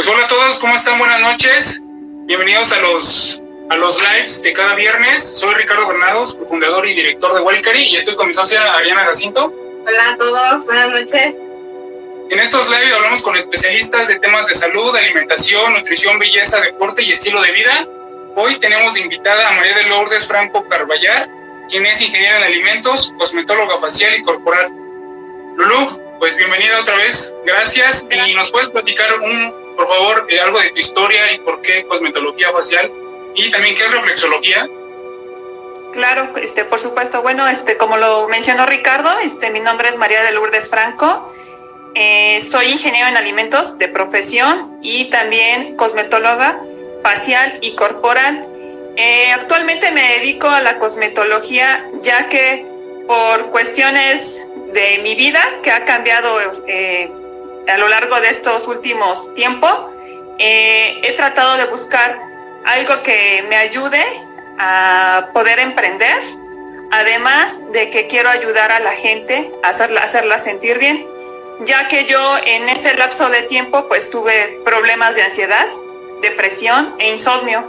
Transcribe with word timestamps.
Pues 0.00 0.08
hola 0.08 0.24
a 0.24 0.28
todos, 0.28 0.58
¿cómo 0.58 0.74
están? 0.76 0.98
Buenas 0.98 1.20
noches. 1.20 1.82
Bienvenidos 2.24 2.72
a 2.72 2.80
los, 2.80 3.42
a 3.68 3.76
los 3.76 4.00
lives 4.00 4.42
de 4.42 4.54
cada 4.54 4.74
viernes. 4.74 5.22
Soy 5.38 5.52
Ricardo 5.52 5.88
Bernados, 5.88 6.38
fundador 6.46 6.88
y 6.88 6.94
director 6.94 7.34
de 7.34 7.42
Walcari 7.42 7.82
y 7.82 7.96
estoy 7.96 8.14
con 8.14 8.28
mi 8.28 8.32
socia 8.32 8.62
Ariana 8.76 9.04
Jacinto. 9.04 9.52
Hola 9.86 10.12
a 10.12 10.16
todos, 10.16 10.64
buenas 10.64 10.88
noches. 10.88 11.34
En 12.30 12.38
estos 12.38 12.70
lives 12.70 12.94
hablamos 12.94 13.20
con 13.20 13.36
especialistas 13.36 14.08
de 14.08 14.18
temas 14.20 14.46
de 14.46 14.54
salud, 14.54 14.96
alimentación, 14.96 15.74
nutrición, 15.74 16.18
belleza, 16.18 16.62
deporte 16.62 17.02
y 17.02 17.10
estilo 17.10 17.42
de 17.42 17.52
vida. 17.52 17.86
Hoy 18.36 18.58
tenemos 18.58 18.94
de 18.94 19.00
invitada 19.00 19.50
a 19.50 19.52
María 19.52 19.74
de 19.74 19.82
Lourdes 19.82 20.26
Franco 20.26 20.66
Carballar, 20.66 21.28
quien 21.68 21.84
es 21.84 22.00
ingeniera 22.00 22.38
en 22.38 22.44
alimentos, 22.44 23.12
cosmetóloga 23.18 23.76
facial 23.76 24.16
y 24.16 24.22
corporal. 24.22 24.72
Lulú, 25.56 26.16
pues 26.18 26.38
bienvenida 26.38 26.80
otra 26.80 26.96
vez, 26.96 27.36
gracias. 27.44 28.06
Y 28.10 28.34
nos 28.34 28.50
puedes 28.50 28.70
platicar, 28.70 29.20
un, 29.20 29.59
por 29.76 29.86
favor, 29.86 30.26
eh, 30.28 30.40
algo 30.40 30.60
de 30.60 30.70
tu 30.70 30.80
historia 30.80 31.32
y 31.32 31.38
por 31.38 31.60
qué 31.60 31.84
cosmetología 31.84 32.52
facial 32.52 32.90
y 33.34 33.50
también 33.50 33.74
qué 33.76 33.84
es 33.84 33.92
reflexología. 33.92 34.68
Claro, 35.92 36.30
este, 36.36 36.64
por 36.64 36.80
supuesto. 36.80 37.22
Bueno, 37.22 37.48
este, 37.48 37.76
como 37.76 37.96
lo 37.96 38.28
mencionó 38.28 38.66
Ricardo, 38.66 39.18
este, 39.20 39.50
mi 39.50 39.60
nombre 39.60 39.88
es 39.88 39.96
María 39.96 40.22
de 40.22 40.32
Lourdes 40.32 40.70
Franco. 40.70 41.32
Eh, 41.94 42.40
soy 42.40 42.66
ingeniero 42.66 43.08
en 43.08 43.16
alimentos 43.16 43.76
de 43.78 43.88
profesión 43.88 44.78
y 44.82 45.10
también 45.10 45.76
cosmetóloga 45.76 46.60
facial 47.02 47.58
y 47.60 47.74
corporal. 47.74 48.46
Eh, 48.96 49.32
actualmente 49.32 49.90
me 49.90 50.18
dedico 50.18 50.48
a 50.48 50.60
la 50.60 50.78
cosmetología 50.78 51.84
ya 52.02 52.28
que 52.28 52.64
por 53.08 53.50
cuestiones 53.50 54.44
de 54.72 54.98
mi 54.98 55.16
vida 55.16 55.42
que 55.62 55.72
ha 55.72 55.84
cambiado 55.84 56.38
a 57.68 57.78
lo 57.78 57.88
largo 57.88 58.20
de 58.20 58.28
estos 58.28 58.66
últimos 58.68 59.32
tiempos, 59.34 59.72
he 60.38 61.12
tratado 61.16 61.56
de 61.56 61.64
buscar 61.66 62.18
algo 62.64 63.02
que 63.02 63.44
me 63.48 63.56
ayude 63.56 64.02
a 64.58 65.28
poder 65.32 65.58
emprender, 65.58 66.16
además 66.90 67.54
de 67.72 67.90
que 67.90 68.06
quiero 68.06 68.30
ayudar 68.30 68.72
a 68.72 68.80
la 68.80 68.92
gente 68.92 69.50
a 69.62 69.68
hacerla, 69.68 70.02
hacerla 70.02 70.38
sentir 70.38 70.78
bien 70.78 71.06
ya 71.64 71.88
que 71.88 72.04
yo 72.04 72.36
en 72.44 72.68
ese 72.68 72.94
lapso 72.94 73.28
de 73.28 73.42
tiempo 73.42 73.86
pues 73.88 74.10
tuve 74.10 74.60
problemas 74.64 75.14
de 75.14 75.22
ansiedad, 75.22 75.66
depresión 76.22 76.94
e 76.98 77.10
insomnio. 77.10 77.64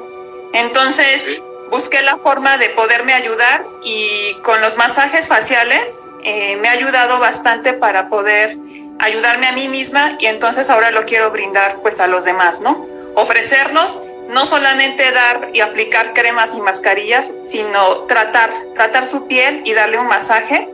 Entonces 0.54 1.42
busqué 1.70 2.02
la 2.02 2.18
forma 2.18 2.58
de 2.58 2.70
poderme 2.70 3.14
ayudar 3.14 3.66
y 3.84 4.36
con 4.44 4.62
los 4.62 4.78
masajes 4.78 5.28
faciales 5.28 6.06
eh, 6.24 6.58
me 6.58 6.68
ha 6.68 6.72
ayudado 6.72 7.20
bastante 7.20 7.74
para 7.74 8.10
poder 8.10 8.58
ayudarme 9.00 9.48
a 9.48 9.52
mí 9.52 9.68
misma 9.68 10.18
y 10.20 10.28
entonces 10.28 10.70
ahora 10.70 10.92
lo 10.92 11.06
quiero 11.06 11.32
brindar 11.32 11.78
pues 11.82 12.00
a 12.00 12.08
los 12.08 12.26
demás, 12.26 12.60
¿no? 12.60 12.88
Ofrecernos 13.16 14.00
no 14.30 14.46
solamente 14.46 15.12
dar 15.12 15.50
y 15.54 15.60
aplicar 15.60 16.14
cremas 16.14 16.54
y 16.56 16.62
mascarillas, 16.62 17.32
sino 17.44 18.04
tratar, 18.04 18.52
tratar 18.76 19.06
su 19.06 19.28
piel 19.28 19.62
y 19.66 19.74
darle 19.74 19.98
un 19.98 20.08
masaje 20.08 20.70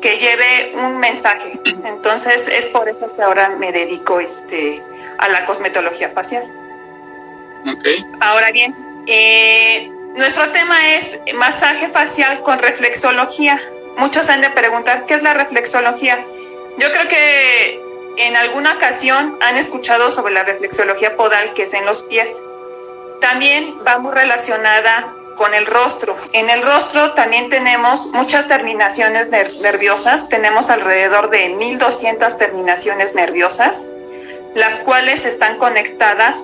que 0.00 0.18
lleve 0.18 0.72
un 0.74 0.98
mensaje. 0.98 1.58
Entonces 1.84 2.48
es 2.48 2.68
por 2.68 2.88
eso 2.88 3.14
que 3.14 3.22
ahora 3.22 3.50
me 3.50 3.72
dedico 3.72 4.20
este, 4.20 4.82
a 5.18 5.28
la 5.28 5.44
cosmetología 5.44 6.10
facial. 6.10 6.44
Okay. 7.78 8.04
Ahora 8.20 8.50
bien, 8.50 8.74
eh, 9.06 9.88
nuestro 10.16 10.50
tema 10.50 10.94
es 10.94 11.18
masaje 11.34 11.88
facial 11.88 12.42
con 12.42 12.58
reflexología. 12.58 13.60
Muchos 13.96 14.28
han 14.30 14.40
de 14.40 14.50
preguntar, 14.50 15.06
¿qué 15.06 15.14
es 15.14 15.22
la 15.22 15.34
reflexología? 15.34 16.24
Yo 16.78 16.90
creo 16.90 17.08
que 17.08 17.80
en 18.16 18.36
alguna 18.36 18.74
ocasión 18.74 19.36
han 19.40 19.56
escuchado 19.56 20.10
sobre 20.10 20.32
la 20.32 20.44
reflexología 20.44 21.16
podal, 21.16 21.54
que 21.54 21.64
es 21.64 21.74
en 21.74 21.86
los 21.86 22.02
pies. 22.02 22.40
También 23.20 23.78
va 23.86 23.98
muy 23.98 24.12
relacionada 24.12 25.14
con 25.36 25.54
el 25.54 25.66
rostro. 25.66 26.16
En 26.32 26.50
el 26.50 26.62
rostro 26.62 27.12
también 27.14 27.50
tenemos 27.50 28.06
muchas 28.06 28.48
terminaciones 28.48 29.28
nerviosas, 29.28 30.28
tenemos 30.28 30.70
alrededor 30.70 31.30
de 31.30 31.48
1200 31.50 32.36
terminaciones 32.38 33.14
nerviosas, 33.14 33.86
las 34.54 34.80
cuales 34.80 35.24
están 35.24 35.58
conectadas 35.58 36.42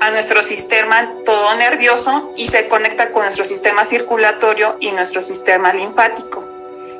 a 0.00 0.10
nuestro 0.10 0.42
sistema 0.42 1.10
todo 1.24 1.54
nervioso 1.56 2.32
y 2.36 2.48
se 2.48 2.68
conecta 2.68 3.10
con 3.12 3.22
nuestro 3.22 3.44
sistema 3.44 3.84
circulatorio 3.84 4.76
y 4.80 4.92
nuestro 4.92 5.22
sistema 5.22 5.72
linfático. 5.72 6.55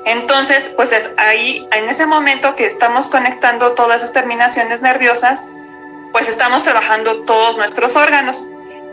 Entonces, 0.06 0.72
pues 0.76 0.92
es 0.92 1.10
ahí, 1.18 1.68
en 1.72 1.90
ese 1.90 2.06
momento 2.06 2.54
que 2.54 2.64
estamos 2.64 3.10
conectando 3.10 3.72
todas 3.72 3.98
esas 3.98 4.12
terminaciones 4.12 4.80
nerviosas, 4.80 5.44
pues 6.12 6.28
estamos 6.28 6.62
trabajando 6.62 7.24
todos 7.24 7.58
nuestros 7.58 7.94
órganos 7.96 8.42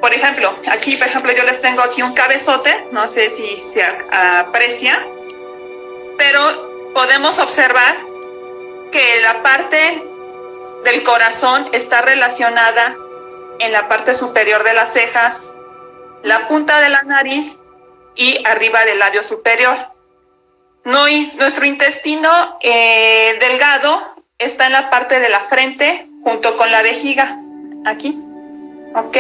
por 0.04 0.14
ejemplo, 0.14 0.54
aquí, 0.70 0.98
por 0.98 1.08
ejemplo, 1.08 1.32
yo 1.32 1.44
les 1.44 1.62
tengo 1.62 1.82
aquí 1.82 2.02
un 2.02 2.14
cabezote, 2.14 2.90
no 2.92 3.08
sé 3.08 3.30
si 3.30 3.62
se 3.62 3.82
aprecia, 3.82 5.02
pero 6.18 6.92
podemos 6.94 7.40
observar 7.40 7.96
que 8.92 9.22
la 9.22 9.42
parte 9.42 10.04
del 10.84 11.04
corazón 11.04 11.70
está 11.72 12.02
relacionada 12.02 12.98
en 13.60 13.72
la 13.72 13.88
parte 13.88 14.14
superior 14.14 14.66
de 14.66 14.74
las 14.74 14.92
cejas, 14.92 15.54
la 16.22 16.50
punta 16.50 16.82
de 16.82 16.90
la 16.90 17.04
nariz 17.04 17.58
y 18.14 18.46
arriba 18.46 18.84
del 18.84 19.00
labio 19.00 19.24
superior. 19.24 19.93
Nuestro 20.86 21.66
intestino 21.66 22.30
eh, 22.62 23.38
delgado 23.40 24.02
está 24.38 24.68
en 24.68 24.74
la 24.74 24.90
parte 24.90 25.20
de 25.20 25.30
la 25.30 25.40
frente 25.40 26.08
junto 26.24 26.58
con 26.58 26.72
la 26.72 26.82
vejiga, 26.82 27.40
aquí. 27.86 28.20
¿ok? 28.96 29.18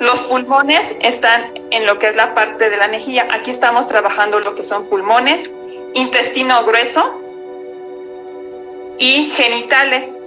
Los 0.00 0.22
pulmones 0.22 0.94
están 1.00 1.52
en 1.70 1.86
lo 1.86 1.98
que 1.98 2.08
es 2.08 2.16
la 2.16 2.34
parte 2.34 2.70
de 2.70 2.76
la 2.76 2.88
mejilla. 2.88 3.26
Aquí 3.30 3.50
estamos 3.50 3.86
trabajando 3.86 4.40
lo 4.40 4.54
que 4.54 4.64
son 4.64 4.88
pulmones, 4.88 5.50
intestino 5.94 6.64
grueso 6.64 7.20
y 8.98 9.30
genitales. 9.30 10.18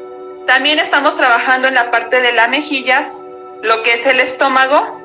También 0.45 0.79
estamos 0.79 1.15
trabajando 1.15 1.67
en 1.67 1.73
la 1.73 1.91
parte 1.91 2.21
de 2.21 2.33
las 2.33 2.49
mejillas, 2.49 3.19
lo 3.61 3.83
que 3.83 3.93
es 3.93 4.05
el 4.05 4.19
estómago 4.19 5.01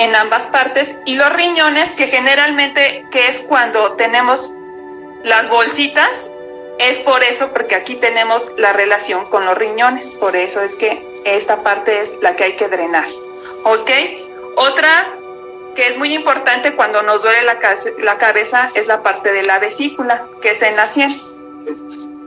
en 0.00 0.16
ambas 0.16 0.46
partes 0.46 0.96
y 1.04 1.14
los 1.14 1.30
riñones 1.30 1.94
que 1.94 2.06
generalmente 2.06 3.04
que 3.10 3.28
es 3.28 3.38
cuando 3.38 3.92
tenemos 3.92 4.50
las 5.22 5.50
bolsitas 5.50 6.30
es 6.78 6.98
por 7.00 7.22
eso 7.22 7.52
porque 7.52 7.74
aquí 7.74 7.96
tenemos 7.96 8.50
la 8.56 8.72
relación 8.72 9.28
con 9.28 9.44
los 9.44 9.58
riñones, 9.58 10.10
por 10.12 10.36
eso 10.36 10.62
es 10.62 10.74
que 10.74 11.20
esta 11.26 11.62
parte 11.62 12.00
es 12.00 12.14
la 12.22 12.34
que 12.34 12.44
hay 12.44 12.56
que 12.56 12.68
drenar. 12.68 13.04
¿Ok? 13.64 13.90
Otra 14.56 14.88
que 15.74 15.86
es 15.86 15.98
muy 15.98 16.14
importante 16.14 16.74
cuando 16.74 17.02
nos 17.02 17.22
duele 17.22 17.42
la, 17.42 17.58
la 17.98 18.16
cabeza 18.16 18.70
es 18.74 18.86
la 18.86 19.02
parte 19.02 19.30
de 19.34 19.42
la 19.42 19.58
vesícula, 19.58 20.26
que 20.40 20.52
es 20.52 20.62
en 20.62 20.76
la 20.76 20.88
sien, 20.88 21.14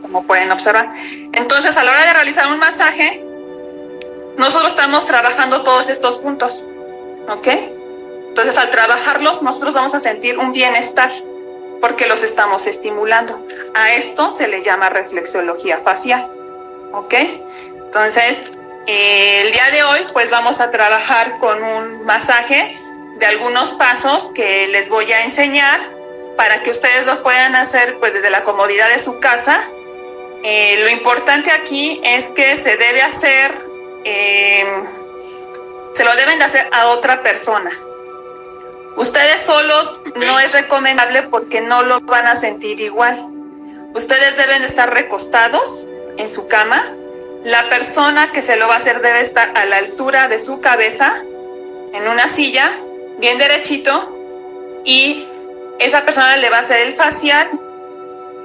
como 0.04 0.28
pueden 0.28 0.52
observar. 0.52 0.94
Entonces, 1.34 1.76
a 1.76 1.84
la 1.84 1.92
hora 1.92 2.06
de 2.06 2.14
realizar 2.14 2.48
un 2.52 2.60
masaje, 2.60 3.26
nosotros 4.38 4.74
estamos 4.74 5.08
trabajando 5.08 5.64
todos 5.64 5.90
estos 5.90 6.20
puntos. 6.20 6.64
¿Ok? 7.30 7.48
Entonces, 8.30 8.58
al 8.58 8.70
trabajarlos, 8.70 9.42
nosotros 9.42 9.76
vamos 9.76 9.94
a 9.94 10.00
sentir 10.00 10.40
un 10.40 10.54
bienestar 10.54 11.12
porque 11.82 12.08
los 12.08 12.24
estamos 12.24 12.66
estimulando. 12.66 13.46
A 13.74 13.94
esto 13.94 14.32
se 14.32 14.48
le 14.48 14.64
llama 14.64 14.90
reflexología 14.90 15.80
facial. 15.80 16.30
¿Ok? 16.94 17.14
Entonces, 17.86 18.44
el 18.88 19.52
día 19.52 19.70
de 19.72 19.84
hoy 19.84 20.00
pues 20.12 20.30
vamos 20.30 20.60
a 20.60 20.70
trabajar 20.70 21.38
con 21.40 21.64
un 21.64 22.04
masaje 22.04 22.78
de 23.18 23.26
algunos 23.26 23.72
pasos 23.72 24.30
que 24.36 24.68
les 24.68 24.90
voy 24.90 25.12
a 25.14 25.24
enseñar 25.24 25.80
para 26.36 26.62
que 26.64 26.70
ustedes 26.70 27.06
los 27.06 27.20
puedan 27.20 27.56
hacer 27.56 27.98
pues 28.00 28.14
desde 28.14 28.30
la 28.30 28.44
comodidad 28.44 28.90
de 28.90 29.00
su 29.00 29.20
casa. 29.20 29.70
Eh, 30.44 30.78
lo 30.80 30.90
importante 30.90 31.52
aquí 31.52 32.02
es 32.04 32.30
que 32.32 32.58
se 32.58 32.76
debe 32.76 33.02
hacer, 33.02 33.58
em, 34.04 34.86
se 35.94 36.04
lo 36.04 36.16
deben 36.16 36.40
de 36.40 36.46
hacer 36.46 36.70
a 36.72 36.88
otra 36.88 37.24
persona. 37.24 37.72
Ustedes 38.96 39.42
solos 39.42 39.98
no 40.16 40.40
es 40.40 40.54
recomendable 40.54 41.24
porque 41.24 41.62
no 41.62 41.84
lo 41.84 42.02
van 42.02 42.28
a 42.28 42.36
sentir 42.36 42.80
igual. 42.80 43.28
Ustedes 43.94 44.38
deben 44.38 44.64
estar 44.64 44.94
recostados 44.94 45.88
en 46.18 46.30
su 46.30 46.48
cama 46.48 46.94
la 47.44 47.68
persona 47.68 48.32
que 48.32 48.42
se 48.42 48.56
lo 48.56 48.70
va 48.70 48.76
a 48.76 48.78
hacer 48.78 49.02
debe 49.02 49.20
estar 49.20 49.52
a 49.56 49.66
la 49.66 49.78
altura 49.78 50.30
de 50.30 50.40
su 50.40 50.62
cabeza, 50.62 51.18
en 51.92 52.08
una 52.08 52.30
silla, 52.30 52.72
bien 53.18 53.38
derechito, 53.38 54.18
y 54.86 55.28
esa 55.80 56.06
persona 56.06 56.38
le 56.38 56.50
va 56.50 56.58
a 56.58 56.62
hacer 56.62 56.80
el 56.80 56.94
facial. 56.94 57.50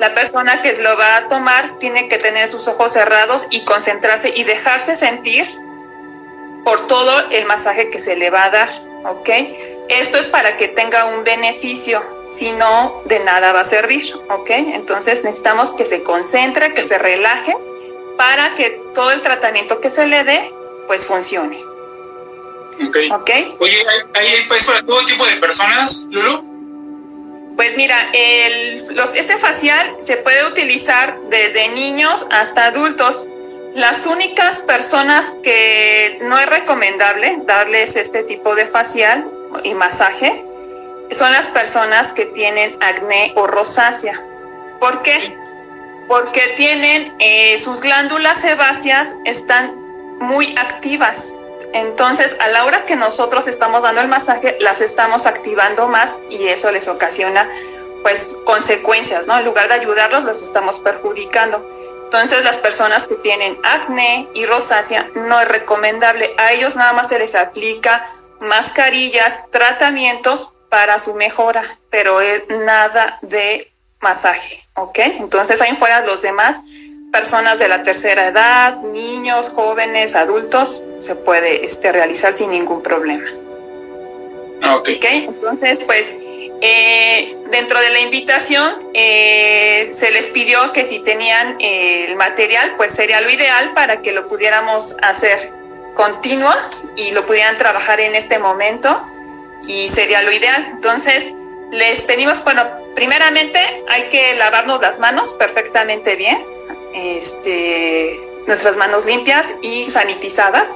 La 0.01 0.15
persona 0.15 0.62
que 0.62 0.75
se 0.75 0.83
lo 0.83 0.97
va 0.97 1.17
a 1.17 1.29
tomar 1.29 1.79
tiene 1.79 2.09
que 2.09 2.19
tener 2.19 2.49
sus 2.49 2.67
ojos 2.67 2.93
cerrados 2.93 3.47
y 3.51 3.65
concentrarse 3.65 4.33
y 4.35 4.43
dejarse 4.43 4.97
sentir 4.97 5.49
por 6.69 6.87
todo 6.87 7.31
el 7.31 7.47
masaje 7.47 7.88
que 7.88 7.99
se 7.99 8.15
le 8.15 8.29
va 8.29 8.44
a 8.44 8.50
dar, 8.50 8.82
¿ok? 9.06 9.31
Esto 9.88 10.19
es 10.19 10.29
para 10.29 10.59
que 10.59 10.69
tenga 10.69 11.06
un 11.06 11.25
beneficio, 11.25 12.05
si 12.26 12.53
no, 12.53 13.00
de 13.06 13.20
nada 13.20 13.55
va 13.55 13.61
a 13.61 13.65
servir, 13.65 14.15
¿ok? 14.29 14.50
Entonces 14.50 15.25
necesitamos 15.25 15.73
que 15.73 15.87
se 15.87 16.03
concentre, 16.03 16.75
que 16.75 16.85
se 16.85 16.99
relaje 16.99 17.56
para 18.19 18.55
que 18.55 18.82
todo 18.94 19.12
el 19.12 19.23
tratamiento 19.23 19.81
que 19.81 19.88
se 19.88 20.06
le 20.06 20.25
dé 20.25 20.53
pues 20.87 21.06
funcione. 21.06 21.65
Ok. 23.12 23.31
Oye, 23.61 23.87
¿hay, 24.12 24.44
pues 24.47 24.67
para 24.67 24.82
todo 24.82 25.06
tipo 25.06 25.25
de 25.25 25.37
personas, 25.37 26.06
Lulu? 26.11 27.55
Pues 27.56 27.79
mira, 27.79 28.11
el, 28.12 28.94
los, 28.94 29.15
este 29.15 29.38
facial 29.38 29.97
se 30.03 30.19
puede 30.19 30.44
utilizar 30.44 31.19
desde 31.31 31.70
niños 31.70 32.26
hasta 32.31 32.67
adultos. 32.67 33.26
Las 33.79 34.07
únicas 34.07 34.59
personas 34.59 35.33
que 35.45 36.19
no 36.23 36.37
es 36.37 36.47
recomendable 36.47 37.39
darles 37.45 37.95
este 37.95 38.25
tipo 38.25 38.57
de 38.57 38.67
facial 38.67 39.31
y 39.63 39.73
masaje 39.75 40.45
son 41.13 41.31
las 41.31 41.49
personas 41.49 42.11
que 42.11 42.27
tienen 42.27 42.77
acné 42.83 43.33
o 43.37 43.47
rosácea. 43.47 44.21
¿Por 44.81 45.03
qué? 45.03 45.33
Porque 46.09 46.55
tienen 46.57 47.15
eh, 47.21 47.57
sus 47.59 47.81
glándulas 47.81 48.41
sebáceas 48.41 49.15
están 49.25 49.77
muy 50.19 50.57
activas. 50.59 51.33
Entonces, 51.73 52.37
a 52.41 52.49
la 52.49 52.65
hora 52.65 52.85
que 52.85 52.97
nosotros 52.97 53.47
estamos 53.47 53.85
dando 53.85 54.01
el 54.01 54.09
masaje, 54.09 54.57
las 54.59 54.81
estamos 54.81 55.25
activando 55.25 55.87
más 55.87 56.19
y 56.31 56.49
eso 56.49 56.73
les 56.73 56.89
ocasiona 56.89 57.49
pues 58.03 58.37
consecuencias, 58.45 59.29
¿no? 59.29 59.39
En 59.39 59.45
lugar 59.45 59.69
de 59.69 59.75
ayudarlos, 59.75 60.25
los 60.25 60.43
estamos 60.43 60.81
perjudicando. 60.81 61.78
Entonces, 62.08 62.43
las 62.43 62.56
personas 62.56 63.06
que 63.06 63.16
tienen 63.16 63.58
acné 63.62 64.28
y 64.32 64.46
rosácea 64.46 65.10
no 65.14 65.38
es 65.43 65.46
recomendable. 65.46 66.34
A 66.38 66.55
ellos 66.55 66.75
nada 66.75 66.94
más 66.94 67.10
se 67.10 67.19
les 67.19 67.34
aplica 67.34 68.10
mascarillas, 68.40 69.43
tratamientos 69.50 70.50
para 70.70 70.99
su 71.00 71.12
mejora, 71.12 71.78
pero 71.90 72.22
es 72.22 72.49
nada 72.49 73.19
de 73.20 73.70
masaje, 74.00 74.66
¿ok? 74.75 74.99
Entonces, 75.20 75.60
ahí 75.60 75.76
fuera 75.76 76.00
los 76.00 76.22
demás 76.22 76.58
personas 77.12 77.58
de 77.58 77.69
la 77.69 77.82
tercera 77.82 78.28
edad, 78.28 78.78
niños, 78.78 79.50
jóvenes, 79.50 80.14
adultos, 80.14 80.82
se 80.96 81.14
puede 81.14 81.66
este, 81.66 81.93
realizar 81.93 82.32
sin 82.32 82.52
ningún 82.52 82.82
problema. 82.82 83.28
Ah, 84.62 84.76
ok. 84.76 84.88
Entonces, 84.88 85.82
pues, 85.84 86.10
eh, 86.60 87.37
dentro 87.50 87.81
de 87.81 87.90
la 87.90 88.00
invitación 88.00 88.90
eh, 88.94 89.90
se 89.93 90.10
les 90.10 90.31
pidió 90.31 90.72
que 90.72 90.84
si 90.84 90.99
tenían 91.00 91.56
eh, 91.60 92.06
el 92.08 92.16
material, 92.16 92.75
pues 92.76 92.93
sería 92.93 93.20
lo 93.20 93.31
ideal 93.31 93.75
para 93.75 94.02
que 94.02 94.12
lo 94.12 94.28
pudiéramos 94.28 94.96
hacer 95.02 95.52
continuo 95.94 96.52
y 96.96 97.12
lo 97.12 97.26
pudieran 97.26 97.56
trabajar 97.58 98.00
en 98.00 98.14
este 98.14 98.38
momento 98.38 99.05
y 99.66 99.88
sería 99.88 100.22
lo 100.22 100.32
ideal. 100.32 100.69
Entonces, 100.72 101.31
les 101.70 102.02
pedimos, 102.02 102.43
bueno, 102.44 102.66
primeramente 102.94 103.58
hay 103.88 104.08
que 104.08 104.34
lavarnos 104.34 104.81
las 104.81 104.99
manos 104.99 105.34
perfectamente 105.34 106.16
bien 106.16 106.44
este, 106.94 108.20
nuestras 108.46 108.76
manos 108.76 109.05
limpias 109.05 109.55
y 109.62 109.90
sanitizadas 109.90 110.69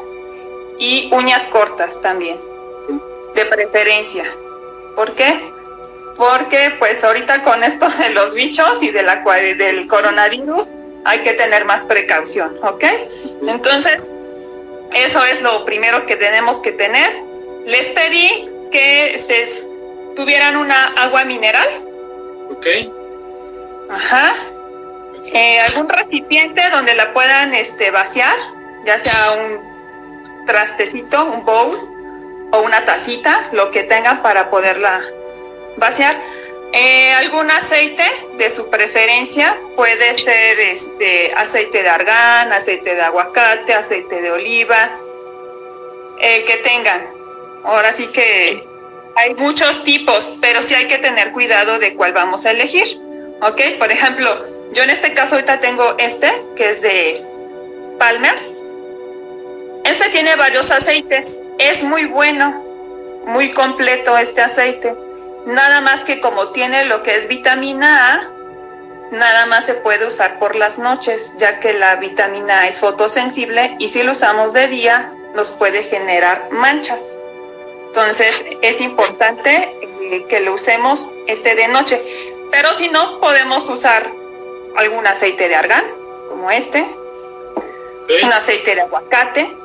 y 0.79 1.09
uñas 1.13 1.47
cortas 1.49 2.01
también, 2.01 2.39
de 3.35 3.45
preferencia. 3.47 4.25
¿Por 4.95 5.15
qué? 5.15 5.52
Porque 6.23 6.77
pues 6.79 7.03
ahorita 7.03 7.43
con 7.43 7.65
esto 7.65 7.89
de 7.99 8.11
los 8.11 8.33
bichos 8.33 8.81
y 8.81 8.93
de 8.93 9.03
la, 9.03 9.25
del 9.57 9.89
coronavirus 9.89 10.69
hay 11.05 11.19
que 11.25 11.33
tener 11.33 11.65
más 11.65 11.85
precaución, 11.85 12.57
¿ok? 12.63 12.85
Entonces, 13.45 14.09
eso 14.93 15.25
es 15.25 15.43
lo 15.43 15.65
primero 15.65 16.07
que 16.07 16.15
tenemos 16.15 16.61
que 16.61 16.71
tener. 16.71 17.13
Les 17.67 17.91
pedí 17.91 18.49
que 18.71 19.15
este, 19.15 19.65
tuvieran 20.15 20.57
una 20.59 20.93
agua 20.95 21.25
mineral. 21.25 21.67
Ok. 22.53 22.67
Ajá 23.91 24.33
eh, 25.33 25.61
algún 25.61 25.89
recipiente 25.89 26.63
donde 26.71 26.95
la 26.95 27.13
puedan 27.13 27.53
este, 27.55 27.91
vaciar, 27.91 28.35
ya 28.85 28.99
sea 29.01 29.43
un 29.43 30.47
trastecito, 30.47 31.25
un 31.25 31.45
bowl 31.45 31.77
o 32.53 32.63
una 32.63 32.85
tacita, 32.85 33.49
lo 33.53 33.73
que 33.73 33.83
tengan 33.83 34.23
para 34.23 34.51
poderla 34.51 35.01
vaciar. 35.77 36.21
Eh, 36.75 37.13
algún 37.13 37.51
aceite 37.51 38.05
de 38.39 38.49
su 38.49 38.71
preferencia 38.71 39.61
puede 39.77 40.15
ser 40.15 40.59
este 40.59 41.33
aceite 41.35 41.83
de 41.83 41.89
argán, 41.89 42.51
aceite 42.51 42.95
de 42.95 43.03
aguacate, 43.03 43.75
aceite 43.75 44.23
de 44.23 44.31
oliva, 44.31 44.99
el 46.19 46.45
que 46.45 46.57
tengan. 46.59 47.07
Ahora 47.65 47.93
sí 47.93 48.07
que 48.07 48.67
hay 49.17 49.35
muchos 49.35 49.85
tipos, 49.85 50.31
pero 50.41 50.63
sí 50.63 50.75
hay 50.75 50.87
que 50.87 50.99
tener 50.99 51.33
cuidado 51.33 51.79
de 51.79 51.95
cuál 51.95 52.13
vamos 52.15 52.47
a 52.47 52.53
elegir. 52.53 52.99
¿Ok? 53.43 53.61
Por 53.79 53.93
ejemplo, 53.93 54.47
yo 54.73 54.83
en 54.83 54.91
este 54.91 55.13
caso 55.13 55.35
ahorita 55.35 55.61
tengo 55.61 55.97
este, 55.99 56.33
que 56.57 56.71
es 56.71 56.81
de 56.81 57.23
Palmers. 57.99 58.65
Este 59.85 60.09
tiene 60.09 60.37
varios 60.37 60.71
aceites. 60.71 61.41
Es 61.59 61.85
muy 61.85 62.07
bueno, 62.07 62.65
muy 63.27 63.51
completo 63.51 64.17
este 64.17 64.41
aceite. 64.41 64.95
Nada 65.47 65.81
más 65.81 66.05
que 66.05 66.21
como 66.21 66.51
tiene 66.51 66.85
lo 66.85 67.03
que 67.03 67.17
es 67.17 67.27
vitamina 67.27 68.15
A, 68.15 68.31
nada 69.11 69.47
más 69.47 69.67
se 69.67 69.75
puede 69.75 70.07
usar 70.07 70.39
por 70.39 70.57
las 70.57 70.79
noches, 70.79 71.33
ya 71.37 71.59
que 71.59 71.73
la 71.73 71.97
vitamina 71.97 72.61
A 72.61 72.69
es 72.69 72.81
fotosensible 72.81 73.77
y 73.79 73.89
si 73.89 74.03
lo 74.03 74.13
usamos 74.13 74.53
de 74.53 74.69
día 74.69 75.13
nos 75.35 75.51
puede 75.51 75.83
generar 75.83 76.49
manchas. 76.51 77.19
Entonces 77.87 78.45
es 78.63 78.81
importante 78.81 79.77
eh, 79.83 80.27
que 80.29 80.41
lo 80.41 80.55
usemos 80.55 81.11
este 81.27 81.55
de 81.55 81.69
noche. 81.69 82.03
Pero 82.51 82.73
si 82.75 82.89
no, 82.89 83.19
podemos 83.21 83.69
usar 83.69 84.11
algún 84.77 85.07
aceite 85.07 85.49
de 85.49 85.55
argán, 85.55 85.85
como 86.29 86.51
este, 86.51 86.87
un 88.23 88.33
aceite 88.33 88.75
de 88.75 88.83
aguacate, 88.83 89.57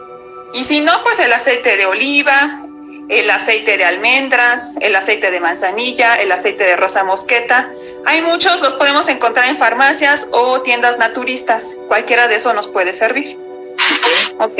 y 0.53 0.63
si 0.63 0.81
no, 0.81 1.03
pues 1.03 1.19
el 1.19 1.31
aceite 1.33 1.75
de 1.77 1.85
oliva, 1.85 2.66
el 3.09 3.29
aceite 3.29 3.77
de 3.77 3.85
almendras, 3.85 4.75
el 4.81 4.95
aceite 4.95 5.31
de 5.31 5.39
manzanilla, 5.39 6.15
el 6.15 6.31
aceite 6.31 6.63
de 6.63 6.75
rosa 6.75 7.03
mosqueta. 7.03 7.71
Hay 8.05 8.21
muchos, 8.21 8.61
los 8.61 8.73
podemos 8.73 9.07
encontrar 9.07 9.47
en 9.47 9.57
farmacias 9.57 10.27
o 10.31 10.61
tiendas 10.61 10.97
naturistas. 10.97 11.75
Cualquiera 11.87 12.27
de 12.27 12.35
eso 12.35 12.53
nos 12.53 12.67
puede 12.67 12.93
servir. 12.93 13.37
¿Ok? 14.39 14.59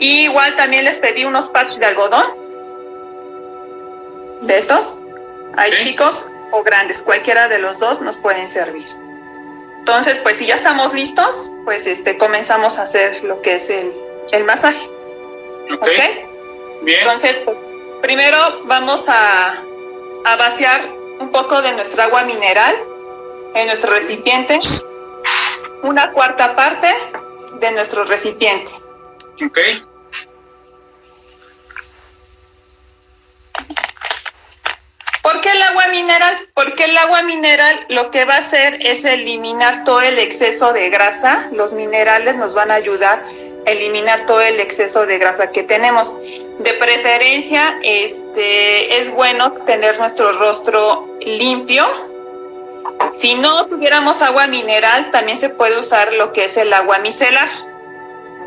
igual 0.00 0.56
también 0.56 0.84
les 0.84 0.98
pedí 0.98 1.24
unos 1.24 1.48
patches 1.48 1.78
de 1.78 1.86
algodón. 1.86 2.26
De 4.42 4.56
estos. 4.56 4.94
Hay 5.56 5.70
chicos 5.80 6.26
o 6.50 6.62
grandes. 6.62 7.02
Cualquiera 7.02 7.48
de 7.48 7.58
los 7.58 7.78
dos 7.78 8.00
nos 8.00 8.16
pueden 8.16 8.48
servir. 8.48 8.86
Entonces, 9.78 10.18
pues 10.18 10.38
si 10.38 10.46
ya 10.46 10.54
estamos 10.54 10.94
listos, 10.94 11.50
pues 11.64 11.86
este 11.86 12.18
comenzamos 12.18 12.78
a 12.78 12.82
hacer 12.82 13.22
lo 13.22 13.40
que 13.42 13.56
es 13.56 13.70
el, 13.70 13.92
el 14.32 14.44
masaje. 14.44 14.88
Ok. 15.72 15.88
Bien. 16.82 16.98
Entonces, 17.00 17.40
pues, 17.44 17.56
primero 18.04 18.66
vamos 18.66 19.08
a, 19.08 19.62
a, 20.26 20.36
vaciar 20.36 20.90
un 21.20 21.30
poco 21.32 21.62
de 21.62 21.72
nuestra 21.72 22.04
agua 22.04 22.22
mineral 22.24 22.76
en 23.54 23.66
nuestro 23.66 23.90
recipiente, 23.94 24.58
una 25.82 26.12
cuarta 26.12 26.54
parte 26.54 26.92
de 27.60 27.70
nuestro 27.70 28.04
recipiente. 28.04 28.70
Ok. 29.46 29.58
¿Por 35.22 35.40
qué 35.40 35.52
el 35.52 35.62
agua 35.62 35.88
mineral? 35.88 36.36
Porque 36.52 36.84
el 36.84 36.98
agua 36.98 37.22
mineral 37.22 37.86
lo 37.88 38.10
que 38.10 38.26
va 38.26 38.34
a 38.34 38.38
hacer 38.40 38.76
es 38.80 39.06
eliminar 39.06 39.82
todo 39.84 40.02
el 40.02 40.18
exceso 40.18 40.74
de 40.74 40.90
grasa. 40.90 41.48
Los 41.52 41.72
minerales 41.72 42.36
nos 42.36 42.52
van 42.52 42.70
a 42.70 42.74
ayudar 42.74 43.24
a 43.24 43.53
eliminar 43.66 44.26
todo 44.26 44.40
el 44.40 44.60
exceso 44.60 45.06
de 45.06 45.18
grasa 45.18 45.50
que 45.50 45.62
tenemos. 45.62 46.14
De 46.58 46.74
preferencia, 46.74 47.78
este, 47.82 49.00
es 49.00 49.10
bueno 49.10 49.52
tener 49.64 49.98
nuestro 49.98 50.32
rostro 50.32 51.08
limpio. 51.20 51.84
Si 53.14 53.34
no 53.34 53.66
tuviéramos 53.66 54.22
agua 54.22 54.46
mineral, 54.46 55.10
también 55.10 55.36
se 55.36 55.48
puede 55.48 55.78
usar 55.78 56.12
lo 56.12 56.32
que 56.32 56.44
es 56.44 56.56
el 56.56 56.72
agua 56.72 56.98
micelar. 56.98 57.48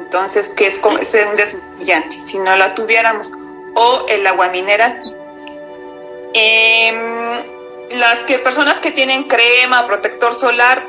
Entonces, 0.02 0.50
que 0.50 0.68
es 0.68 0.80
como 0.80 1.00
es 1.00 1.14
un 1.14 1.36
desmaquillante, 1.36 2.24
si 2.24 2.40
no 2.40 2.56
la 2.56 2.74
tuviéramos. 2.76 3.32
O 3.76 4.06
el 4.08 4.26
agua 4.26 4.48
mineral. 4.50 5.02
Eh, 6.34 7.44
las 7.92 8.24
que 8.24 8.40
personas 8.40 8.80
que 8.80 8.92
tienen 8.92 9.26
crema, 9.26 9.86
protector 9.88 10.34
solar, 10.34 10.84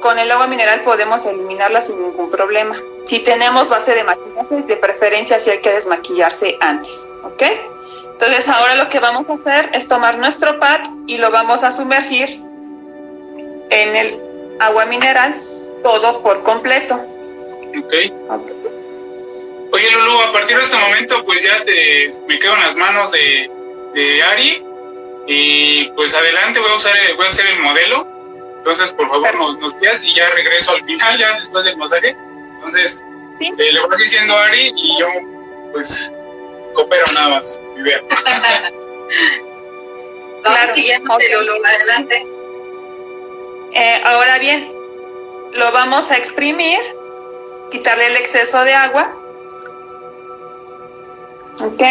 con 0.00 0.18
el 0.18 0.30
agua 0.30 0.46
mineral 0.46 0.82
podemos 0.82 1.24
eliminarla 1.26 1.82
sin 1.82 2.00
ningún 2.00 2.30
problema. 2.30 2.80
Si 3.06 3.20
tenemos 3.20 3.68
base 3.68 3.94
de 3.94 4.04
maquillaje, 4.04 4.62
de 4.62 4.76
preferencia 4.76 5.40
si 5.40 5.50
hay 5.50 5.60
que 5.60 5.70
desmaquillarse 5.70 6.56
antes, 6.60 7.06
¿ok? 7.22 7.42
Entonces 8.12 8.48
ahora 8.48 8.74
lo 8.74 8.88
que 8.88 8.98
vamos 8.98 9.26
a 9.28 9.34
hacer 9.34 9.70
es 9.72 9.86
tomar 9.88 10.18
nuestro 10.18 10.58
pad 10.58 10.80
y 11.06 11.18
lo 11.18 11.30
vamos 11.30 11.62
a 11.62 11.72
sumergir 11.72 12.40
en 13.70 13.96
el 13.96 14.20
agua 14.58 14.86
mineral, 14.86 15.34
todo 15.82 16.22
por 16.22 16.42
completo. 16.42 16.94
Ok. 17.78 17.94
Oye 19.72 19.90
Lulu, 19.92 20.20
a 20.22 20.32
partir 20.32 20.56
de 20.56 20.62
este 20.62 20.76
momento 20.76 21.24
pues 21.24 21.42
ya 21.42 21.62
te, 21.64 22.08
me 22.26 22.38
quedo 22.38 22.54
en 22.54 22.60
las 22.60 22.76
manos 22.76 23.12
de, 23.12 23.50
de 23.94 24.22
Ari 24.22 24.62
y 25.26 25.88
pues 25.90 26.14
adelante, 26.14 26.60
voy 26.60 26.70
a, 26.70 26.74
usar, 26.76 26.94
voy 27.16 27.24
a 27.24 27.28
hacer 27.28 27.46
el 27.46 27.58
modelo. 27.60 28.06
Entonces, 28.58 28.92
por 28.92 29.08
favor, 29.08 29.34
nos, 29.34 29.58
nos 29.58 29.78
guías 29.80 30.04
y 30.04 30.14
ya 30.14 30.28
regreso 30.30 30.72
al 30.72 30.82
final, 30.84 31.18
ya 31.18 31.32
después 31.34 31.64
del 31.64 31.76
masaje. 31.76 32.16
Entonces, 32.56 33.02
Eh, 33.40 33.72
le 33.72 33.80
vas 33.86 33.98
diciendo 33.98 34.34
a 34.34 34.46
Ari 34.46 34.72
y 34.74 34.98
yo, 34.98 35.08
pues, 35.72 36.12
coopero 36.74 37.04
nada 37.14 37.28
más. 37.30 37.60
Y 37.76 37.82
veo. 37.82 38.00
Claro, 40.42 40.74
siguiéndote, 40.74 41.36
ok. 41.36 41.42
Lulu, 41.42 41.64
adelante. 41.64 42.26
Eh, 43.72 44.00
ahora 44.04 44.38
bien, 44.38 44.72
lo 45.52 45.72
vamos 45.72 46.10
a 46.10 46.16
exprimir, 46.16 46.78
quitarle 47.72 48.06
el 48.06 48.16
exceso 48.16 48.62
de 48.62 48.74
agua. 48.74 49.12
Ok. 51.58 51.82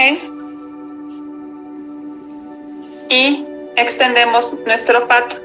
Y 3.10 3.46
extendemos 3.76 4.54
nuestro 4.66 5.08
pato. 5.08 5.38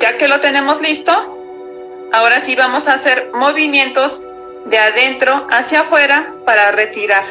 Ya 0.00 0.16
que 0.16 0.28
lo 0.28 0.40
tenemos 0.40 0.80
listo, 0.80 1.12
ahora 2.12 2.40
sí 2.40 2.56
vamos 2.56 2.88
a 2.88 2.94
hacer 2.94 3.30
movimientos 3.34 4.22
de 4.64 4.78
adentro 4.78 5.46
hacia 5.50 5.80
afuera 5.80 6.32
para 6.46 6.70
retirar. 6.70 7.24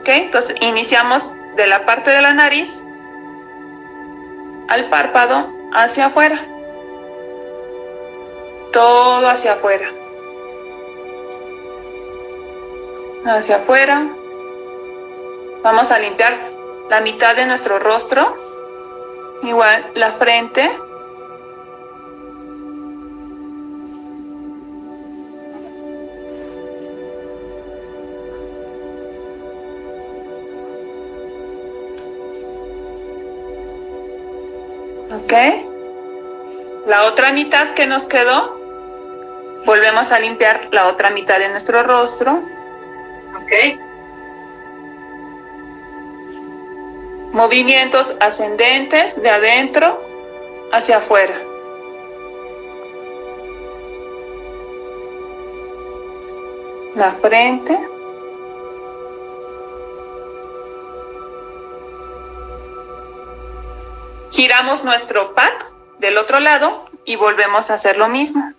Ok, 0.00 0.08
entonces 0.08 0.56
iniciamos 0.60 1.32
de 1.56 1.66
la 1.66 1.84
parte 1.84 2.10
de 2.10 2.22
la 2.22 2.32
nariz 2.32 2.82
al 4.68 4.88
párpado 4.88 5.52
hacia 5.72 6.06
afuera. 6.06 6.44
Todo 8.72 9.28
hacia 9.28 9.54
afuera. 9.54 9.90
Hacia 13.26 13.56
afuera. 13.56 14.08
Vamos 15.62 15.90
a 15.90 15.98
limpiar 15.98 16.50
la 16.88 17.00
mitad 17.00 17.34
de 17.34 17.46
nuestro 17.46 17.78
rostro. 17.78 18.36
Igual 19.42 19.90
la 19.94 20.12
frente. 20.12 20.70
¿Ok? 35.10 35.32
La 36.86 37.04
otra 37.04 37.32
mitad 37.32 37.70
que 37.74 37.86
nos 37.86 38.06
quedó, 38.06 38.58
volvemos 39.64 40.12
a 40.12 40.20
limpiar 40.20 40.68
la 40.70 40.88
otra 40.88 41.10
mitad 41.10 41.38
de 41.38 41.48
nuestro 41.48 41.82
rostro. 41.82 42.42
Ok. 43.36 43.52
Movimientos 47.32 48.16
ascendentes 48.20 49.20
de 49.20 49.30
adentro 49.30 50.00
hacia 50.72 50.98
afuera. 50.98 51.40
La 56.94 57.12
frente. 57.20 57.97
Giramos 64.38 64.84
nuestro 64.84 65.34
pad 65.34 65.50
del 65.98 66.16
otro 66.16 66.38
lado 66.38 66.88
y 67.04 67.16
volvemos 67.16 67.72
a 67.72 67.74
hacer 67.74 67.98
lo 67.98 68.06
mismo. 68.06 68.52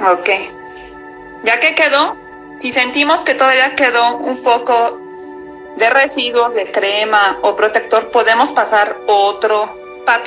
Ok. 0.00 0.51
Ya 1.52 1.60
que 1.60 1.74
quedó, 1.74 2.16
si 2.56 2.72
sentimos 2.72 3.20
que 3.24 3.34
todavía 3.34 3.74
quedó 3.74 4.16
un 4.16 4.42
poco 4.42 4.98
de 5.76 5.90
residuos 5.90 6.54
de 6.54 6.72
crema 6.72 7.40
o 7.42 7.54
protector, 7.54 8.10
podemos 8.10 8.50
pasar 8.52 8.96
otro 9.06 9.68
pat 10.06 10.26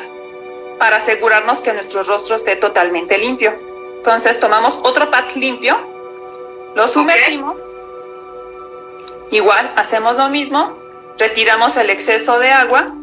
para 0.78 0.98
asegurarnos 0.98 1.62
que 1.62 1.74
nuestro 1.74 2.04
rostro 2.04 2.36
esté 2.36 2.58
totalmente 2.58 3.18
limpio. 3.18 3.58
Entonces 3.98 4.40
tomamos 4.40 4.80
otro 4.84 5.10
pat 5.10 5.34
limpio, 5.34 5.80
lo 6.76 6.88
sumergimos, 6.88 7.60
igual 9.32 9.74
hacemos 9.78 10.18
lo 10.18 10.30
mismo, 10.30 10.78
retiramos 11.18 11.76
el 11.76 11.90
exceso 11.90 12.38
de 12.38 12.52
agua, 12.52 12.94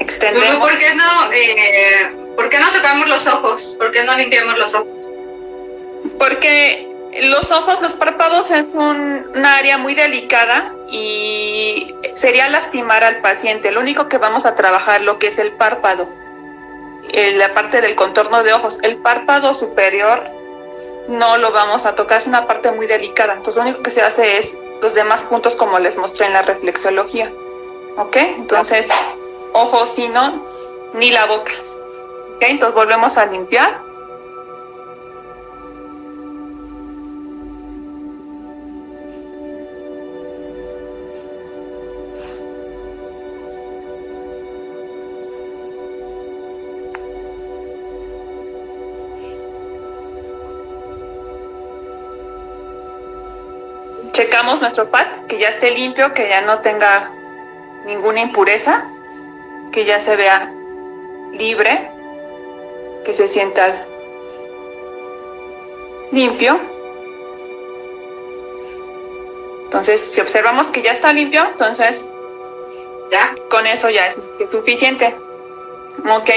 extendemos. 0.00 0.58
¿por 0.58 0.76
qué 0.76 0.94
no, 0.94 1.32
eh, 1.32 2.17
¿por 2.38 2.48
qué 2.48 2.60
no 2.60 2.70
tocamos 2.70 3.08
los 3.08 3.26
ojos? 3.26 3.74
¿Por 3.80 3.90
qué 3.90 4.04
no 4.04 4.16
limpiamos 4.16 4.56
los 4.56 4.72
ojos? 4.72 5.10
Porque 6.20 6.88
los 7.20 7.50
ojos, 7.50 7.82
los 7.82 7.94
párpados 7.94 8.52
es 8.52 8.68
un, 8.74 9.26
una 9.34 9.56
área 9.56 9.76
muy 9.76 9.96
delicada 9.96 10.72
y 10.88 11.92
sería 12.14 12.48
lastimar 12.48 13.02
al 13.02 13.20
paciente. 13.22 13.72
Lo 13.72 13.80
único 13.80 14.06
que 14.08 14.18
vamos 14.18 14.46
a 14.46 14.54
trabajar 14.54 15.00
lo 15.00 15.18
que 15.18 15.26
es 15.26 15.38
el 15.38 15.50
párpado, 15.50 16.08
eh, 17.08 17.32
la 17.32 17.54
parte 17.54 17.80
del 17.80 17.96
contorno 17.96 18.44
de 18.44 18.52
ojos. 18.52 18.78
El 18.82 18.98
párpado 18.98 19.52
superior 19.52 20.22
no 21.08 21.38
lo 21.38 21.50
vamos 21.50 21.86
a 21.86 21.96
tocar, 21.96 22.18
es 22.18 22.28
una 22.28 22.46
parte 22.46 22.70
muy 22.70 22.86
delicada. 22.86 23.32
Entonces 23.32 23.56
lo 23.56 23.62
único 23.62 23.82
que 23.82 23.90
se 23.90 24.02
hace 24.02 24.36
es 24.36 24.56
los 24.80 24.94
demás 24.94 25.24
puntos 25.24 25.56
como 25.56 25.80
les 25.80 25.96
mostré 25.96 26.26
en 26.26 26.34
la 26.34 26.42
reflexología. 26.42 27.32
¿Ok? 27.96 28.16
Entonces, 28.16 28.88
ojos 29.54 29.88
sí 29.88 30.08
no, 30.08 30.46
ni 30.94 31.10
la 31.10 31.26
boca. 31.26 31.50
Entonces 32.40 32.74
volvemos 32.74 33.16
a 33.18 33.26
limpiar. 33.26 33.88
Checamos 54.12 54.60
nuestro 54.60 54.90
pad, 54.90 55.06
que 55.28 55.38
ya 55.38 55.48
esté 55.48 55.70
limpio, 55.70 56.12
que 56.12 56.28
ya 56.28 56.40
no 56.40 56.58
tenga 56.58 57.10
ninguna 57.84 58.20
impureza, 58.20 58.84
que 59.70 59.84
ya 59.84 60.00
se 60.00 60.16
vea 60.16 60.50
libre, 61.32 61.97
que 63.08 63.14
se 63.14 63.26
sienta 63.26 63.86
limpio. 66.12 66.60
Entonces, 69.64 70.02
si 70.02 70.20
observamos 70.20 70.70
que 70.70 70.82
ya 70.82 70.92
está 70.92 71.10
limpio, 71.14 71.42
entonces 71.46 72.04
¿Ya? 73.10 73.34
con 73.48 73.66
eso 73.66 73.88
ya 73.88 74.08
es 74.08 74.18
suficiente. 74.50 75.16
Ok. 76.06 76.28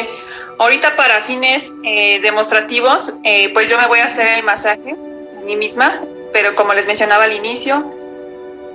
Ahorita 0.60 0.96
para 0.96 1.20
fines 1.20 1.74
eh, 1.84 2.22
demostrativos, 2.22 3.12
eh, 3.26 3.52
pues 3.52 3.70
yo 3.70 3.78
me 3.78 3.88
voy 3.88 4.00
a 4.00 4.06
hacer 4.06 4.30
el 4.30 4.44
masaje 4.44 4.92
a 4.92 5.42
mí 5.42 5.58
misma, 5.58 6.02
pero 6.32 6.56
como 6.56 6.74
les 6.74 6.88
mencionaba 6.88 7.26
al 7.26 7.34
inicio, 7.34 7.84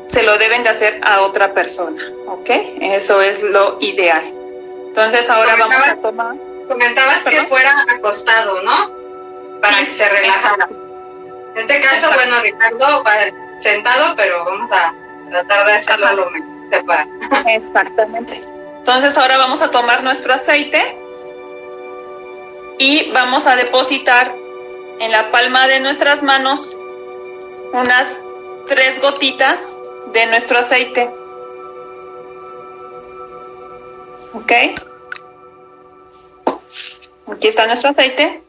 se 0.09 0.23
lo 0.23 0.37
deben 0.37 0.63
de 0.65 0.69
hacer 0.69 1.01
a 1.03 1.23
otra 1.23 1.55
persona, 1.55 2.13
¿ok? 2.27 2.51
Eso 2.83 3.23
es 3.23 3.43
lo 3.43 3.79
ideal. 3.81 4.23
Entonces 4.89 5.31
ahora 5.31 5.57
vamos 5.57 5.89
a 5.89 5.97
tomar... 5.97 6.37
Comentabas 6.69 7.25
que 7.25 7.45
fuera 7.45 7.73
acostado, 7.97 8.63
¿no? 8.63 8.91
Para 9.61 9.79
que 9.81 9.87
se 9.87 10.09
relajara. 10.09 10.69
En 10.71 11.61
este 11.63 11.81
caso, 11.81 12.09
Exacto. 12.09 12.17
bueno, 12.17 12.43
Ricardo 12.43 13.03
va 13.05 13.13
sentado, 13.59 14.15
pero 14.17 14.45
vamos 14.45 14.71
a 14.73 14.93
tratar 15.31 15.67
de 15.67 15.73
hacerlo 15.73 16.13
lo 16.13 16.31
mejor 16.31 16.49
que 16.71 16.77
se 16.77 16.85
pueda. 16.85 17.07
Exactamente. 17.47 18.43
Entonces 18.79 19.17
ahora 19.17 19.39
vamos 19.39 19.63
a 19.63 19.71
tomar 19.71 20.03
nuestro 20.05 20.35
aceite 20.35 20.97
y 22.79 23.11
vamos 23.11 23.47
a 23.47 23.57
depositar 23.57 24.35
en 25.01 25.11
la 25.11 25.31
palma 25.31 25.67
de 25.67 25.81
nuestras 25.81 26.23
manos 26.23 26.77
unas 27.73 28.19
tres 28.67 29.01
gotitas 29.01 29.77
de 30.13 30.27
nuestro 30.27 30.59
aceite. 30.59 31.11
¿Ok? 34.35 34.53
Aquí 37.31 37.49
está 37.49 37.67
nuestro 37.67 37.91
aceite. 37.91 38.43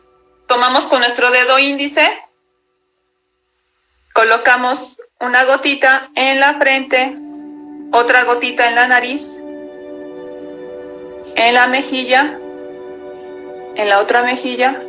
Tomamos 0.47 0.87
con 0.87 0.99
nuestro 0.99 1.29
dedo 1.31 1.59
índice, 1.59 2.07
colocamos 4.13 4.97
una 5.19 5.43
gotita 5.43 6.09
en 6.15 6.39
la 6.39 6.53
frente, 6.53 7.17
otra 7.91 8.23
gotita 8.23 8.67
en 8.67 8.75
la 8.75 8.87
nariz, 8.87 9.37
en 11.35 11.53
la 11.53 11.67
mejilla, 11.67 12.39
en 13.75 13.89
la 13.89 13.99
otra 13.99 14.23
mejilla, 14.23 14.81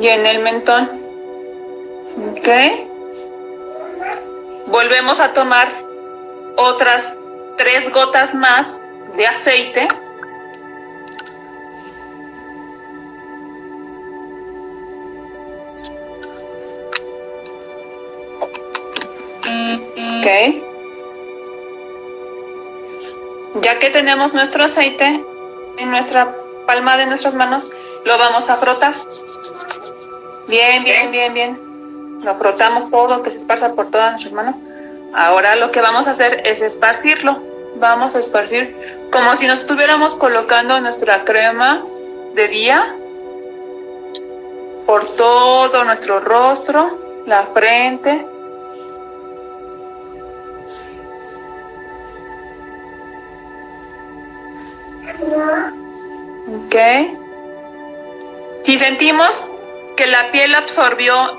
y 0.00 0.08
en 0.08 0.24
el 0.24 0.38
mentón. 0.38 0.90
¿Ok? 2.30 2.48
Volvemos 4.66 5.20
a 5.20 5.32
tomar 5.32 5.82
otras 6.56 7.12
tres 7.56 7.90
gotas 7.90 8.34
más 8.34 8.80
de 9.16 9.26
aceite. 9.26 9.88
Ok. 20.22 20.28
Ya 23.60 23.78
que 23.80 23.90
tenemos 23.90 24.32
nuestro 24.34 24.62
aceite 24.64 25.20
en 25.78 25.90
nuestra 25.90 26.36
palma 26.64 26.96
de 26.96 27.06
nuestras 27.06 27.34
manos, 27.34 27.68
lo 28.04 28.16
vamos 28.18 28.48
a 28.48 28.54
frotar. 28.54 28.94
Bien, 30.46 30.84
bien, 30.84 31.10
bien, 31.10 31.34
bien. 31.34 31.60
Lo 32.24 32.36
frotamos 32.36 32.88
todo, 32.88 33.24
que 33.24 33.32
se 33.32 33.38
esparza 33.38 33.74
por 33.74 33.90
todas 33.90 34.12
nuestras 34.12 34.32
manos. 34.32 34.54
Ahora 35.12 35.56
lo 35.56 35.72
que 35.72 35.80
vamos 35.80 36.06
a 36.06 36.12
hacer 36.12 36.46
es 36.46 36.62
esparcirlo. 36.62 37.42
Vamos 37.74 38.14
a 38.14 38.20
esparcir 38.20 39.08
como 39.10 39.36
si 39.36 39.48
nos 39.48 39.60
estuviéramos 39.60 40.16
colocando 40.16 40.80
nuestra 40.80 41.24
crema 41.24 41.84
de 42.34 42.46
día 42.46 42.94
por 44.86 45.04
todo 45.16 45.82
nuestro 45.82 46.20
rostro, 46.20 47.24
la 47.26 47.46
frente. 47.46 48.31
Ok. 55.32 56.76
Si 58.62 58.78
sentimos 58.78 59.44
que 59.96 60.06
la 60.06 60.30
piel 60.30 60.54
absorbió, 60.54 61.38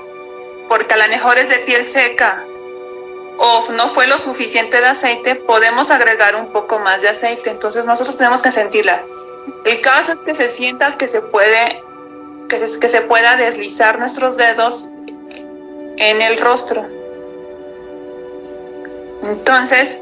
porque 0.68 0.94
a 0.94 0.96
lo 0.96 1.08
mejor 1.08 1.38
es 1.38 1.48
de 1.48 1.58
piel 1.60 1.84
seca, 1.84 2.44
o 3.38 3.64
no 3.72 3.88
fue 3.88 4.06
lo 4.06 4.18
suficiente 4.18 4.80
de 4.80 4.86
aceite, 4.86 5.34
podemos 5.34 5.90
agregar 5.90 6.36
un 6.36 6.52
poco 6.52 6.78
más 6.78 7.00
de 7.00 7.08
aceite. 7.08 7.50
Entonces 7.50 7.86
nosotros 7.86 8.16
tenemos 8.16 8.42
que 8.42 8.52
sentirla. 8.52 9.02
El 9.64 9.80
caso 9.80 10.12
es 10.12 10.18
que 10.24 10.34
se 10.34 10.48
sienta 10.48 10.96
que 10.96 11.08
se 11.08 11.20
puede, 11.20 11.82
que 12.48 12.68
se, 12.68 12.78
que 12.78 12.88
se 12.88 13.00
pueda 13.00 13.36
deslizar 13.36 13.98
nuestros 13.98 14.36
dedos 14.36 14.86
en 15.96 16.22
el 16.22 16.38
rostro. 16.38 16.86
Entonces, 19.22 19.98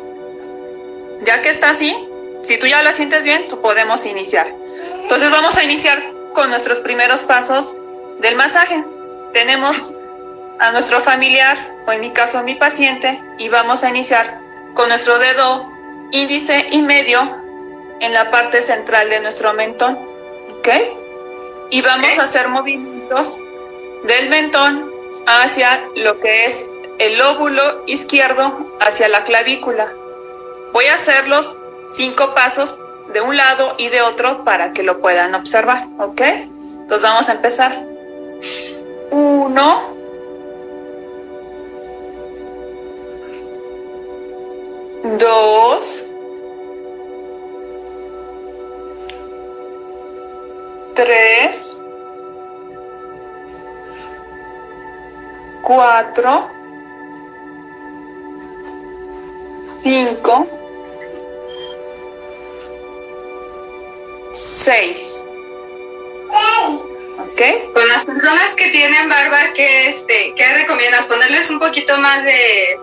ya 1.24 1.40
que 1.42 1.48
está 1.48 1.70
así, 1.70 2.08
si 2.42 2.58
tú 2.58 2.66
ya 2.66 2.82
la 2.82 2.92
sientes 2.92 3.24
bien, 3.24 3.48
tú 3.48 3.60
podemos 3.60 4.04
iniciar. 4.04 4.52
Entonces 5.02 5.30
vamos 5.30 5.56
a 5.56 5.64
iniciar 5.64 6.02
con 6.34 6.50
nuestros 6.50 6.80
primeros 6.80 7.22
pasos 7.22 7.76
del 8.18 8.36
masaje. 8.36 8.84
Tenemos 9.32 9.92
a 10.58 10.70
nuestro 10.70 11.00
familiar, 11.00 11.56
o 11.86 11.92
en 11.92 12.00
mi 12.00 12.12
caso 12.12 12.38
a 12.38 12.42
mi 12.42 12.54
paciente, 12.54 13.20
y 13.38 13.48
vamos 13.48 13.84
a 13.84 13.88
iniciar 13.88 14.38
con 14.74 14.88
nuestro 14.88 15.18
dedo 15.18 15.70
índice 16.12 16.66
y 16.70 16.82
medio 16.82 17.36
en 18.00 18.12
la 18.12 18.30
parte 18.30 18.62
central 18.62 19.10
de 19.10 19.20
nuestro 19.20 19.52
mentón. 19.54 19.98
¿Ok? 20.58 20.68
Y 21.70 21.82
vamos 21.82 22.18
a 22.18 22.24
hacer 22.24 22.48
movimientos 22.48 23.38
del 24.04 24.28
mentón 24.28 24.90
hacia 25.26 25.84
lo 25.94 26.18
que 26.20 26.46
es 26.46 26.68
el 26.98 27.18
lóbulo 27.18 27.82
izquierdo, 27.86 28.76
hacia 28.80 29.08
la 29.08 29.24
clavícula. 29.24 29.92
Voy 30.72 30.86
a 30.86 30.94
hacerlos 30.94 31.56
cinco 31.92 32.34
pasos 32.34 32.74
de 33.12 33.20
un 33.20 33.36
lado 33.36 33.74
y 33.78 33.88
de 33.88 34.02
otro 34.02 34.44
para 34.44 34.72
que 34.72 34.82
lo 34.82 35.00
puedan 35.00 35.34
observar. 35.34 35.86
¿Ok? 35.98 36.20
Entonces 36.20 37.02
vamos 37.02 37.28
a 37.28 37.32
empezar. 37.32 37.84
Uno. 39.10 39.82
Dos. 45.18 46.04
Tres. 50.94 51.76
Cuatro. 55.62 56.48
Cinco. 59.82 60.61
Seis. 64.32 65.24
¿Ok? 67.18 67.72
Con 67.74 67.88
las 67.88 68.04
personas 68.04 68.54
que 68.54 68.70
tienen 68.70 69.08
barba, 69.08 69.52
¿qué, 69.54 69.88
este, 69.88 70.34
¿qué 70.36 70.54
recomiendas? 70.54 71.06
¿Ponerles 71.06 71.50
un 71.50 71.58
poquito 71.58 71.98
más 71.98 72.24
de, 72.24 72.78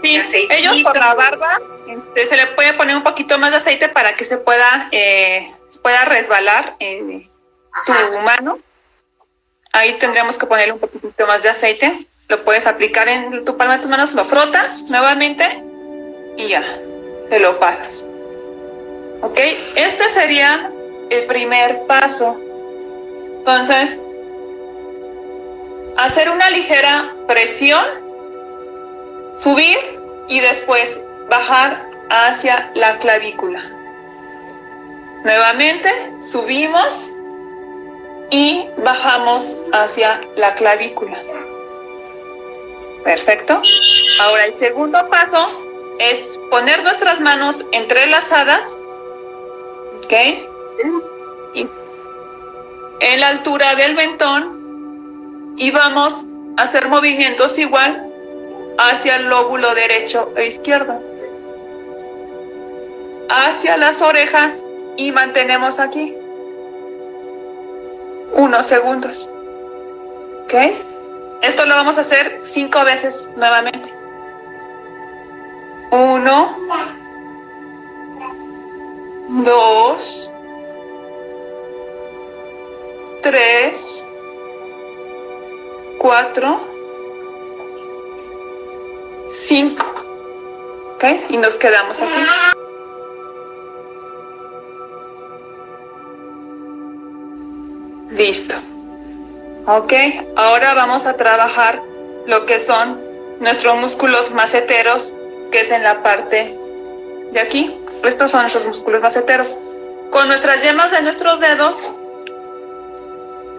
Sí, 0.00 0.16
aceitito? 0.16 0.54
ellos 0.54 0.82
por 0.82 0.96
la 0.96 1.14
barba 1.14 1.60
este, 1.88 2.26
se 2.26 2.36
le 2.36 2.48
puede 2.48 2.74
poner 2.74 2.96
un 2.96 3.02
poquito 3.02 3.38
más 3.38 3.50
de 3.50 3.58
aceite 3.58 3.88
para 3.88 4.14
que 4.14 4.24
se 4.24 4.38
pueda, 4.38 4.88
eh, 4.92 5.52
se 5.68 5.78
pueda 5.78 6.04
resbalar 6.04 6.76
en 6.80 7.30
tu 7.86 8.20
mano. 8.22 8.58
Ahí 9.72 9.94
tendríamos 9.94 10.36
que 10.36 10.46
ponerle 10.46 10.72
un 10.72 10.80
poquito 10.80 11.26
más 11.26 11.42
de 11.42 11.50
aceite. 11.50 12.06
Lo 12.28 12.42
puedes 12.44 12.66
aplicar 12.66 13.08
en 13.08 13.44
tu 13.44 13.56
palma 13.56 13.76
de 13.76 13.82
tus 13.82 13.90
manos, 13.90 14.12
lo 14.14 14.24
frotas 14.24 14.82
nuevamente 14.84 15.62
y 16.36 16.48
ya, 16.48 16.62
te 17.28 17.38
lo 17.38 17.58
pasas. 17.60 18.04
¿Ok? 19.22 19.38
Este 19.76 20.08
sería 20.08 20.72
el 21.10 21.26
primer 21.26 21.86
paso. 21.86 22.38
Entonces, 23.38 23.98
hacer 25.96 26.30
una 26.30 26.50
ligera 26.50 27.14
presión, 27.26 27.84
subir 29.36 29.78
y 30.28 30.40
después 30.40 31.00
bajar 31.28 31.90
hacia 32.10 32.70
la 32.74 32.98
clavícula. 32.98 33.62
Nuevamente, 35.24 35.90
subimos 36.20 37.10
y 38.30 38.66
bajamos 38.78 39.56
hacia 39.72 40.20
la 40.36 40.54
clavícula. 40.54 41.18
Perfecto. 43.04 43.62
Ahora 44.20 44.46
el 44.46 44.54
segundo 44.54 45.08
paso 45.08 45.48
es 45.98 46.38
poner 46.50 46.82
nuestras 46.82 47.20
manos 47.20 47.64
entrelazadas, 47.72 48.76
¿ok? 50.04 50.12
En 52.98 53.20
la 53.20 53.28
altura 53.28 53.74
del 53.74 53.94
mentón 53.94 55.54
y 55.56 55.70
vamos 55.70 56.24
a 56.56 56.62
hacer 56.62 56.88
movimientos 56.88 57.58
igual 57.58 58.10
hacia 58.78 59.16
el 59.16 59.28
lóbulo 59.28 59.74
derecho 59.74 60.32
e 60.36 60.46
izquierdo. 60.46 61.00
Hacia 63.28 63.76
las 63.76 64.02
orejas 64.02 64.64
y 64.96 65.12
mantenemos 65.12 65.78
aquí 65.78 66.14
unos 68.32 68.66
segundos. 68.66 69.28
¿Ok? 70.44 70.54
Esto 71.42 71.66
lo 71.66 71.74
vamos 71.74 71.98
a 71.98 72.02
hacer 72.02 72.42
cinco 72.46 72.84
veces 72.84 73.28
nuevamente. 73.36 73.92
Uno, 75.90 76.56
dos, 79.28 80.30
tres, 83.26 84.06
cuatro, 85.98 86.60
cinco. 89.28 89.84
¿Ok? 90.94 91.04
Y 91.30 91.36
nos 91.36 91.58
quedamos 91.58 92.00
aquí. 92.00 92.24
Listo. 98.10 98.54
Ok, 99.66 99.92
ahora 100.36 100.74
vamos 100.74 101.06
a 101.06 101.16
trabajar 101.16 101.82
lo 102.26 102.46
que 102.46 102.60
son 102.60 103.00
nuestros 103.40 103.74
músculos 103.74 104.30
maceteros, 104.30 105.12
que 105.50 105.62
es 105.62 105.72
en 105.72 105.82
la 105.82 106.04
parte 106.04 106.56
de 107.32 107.40
aquí. 107.40 107.76
Estos 108.04 108.30
son 108.30 108.42
nuestros 108.42 108.66
músculos 108.66 109.02
maceteros. 109.02 109.52
Con 110.12 110.28
nuestras 110.28 110.62
yemas 110.62 110.92
de 110.92 111.02
nuestros 111.02 111.40
dedos 111.40 111.90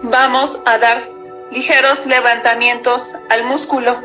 vamos 0.02 0.60
a 0.64 0.78
dar 0.78 1.08
ligeros 1.50 2.04
levantamientos 2.06 3.14
al 3.28 3.44
músculo. 3.44 3.98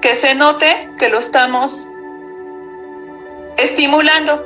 Que 0.00 0.16
se 0.16 0.34
note 0.34 0.90
que 0.98 1.08
lo 1.08 1.18
estamos 1.18 1.86
estimulando. 3.56 4.44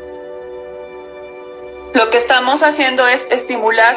Lo 1.94 2.11
que 2.11 2.18
estamos 2.18 2.62
haciendo 2.62 3.07
es 3.07 3.27
estimular 3.31 3.96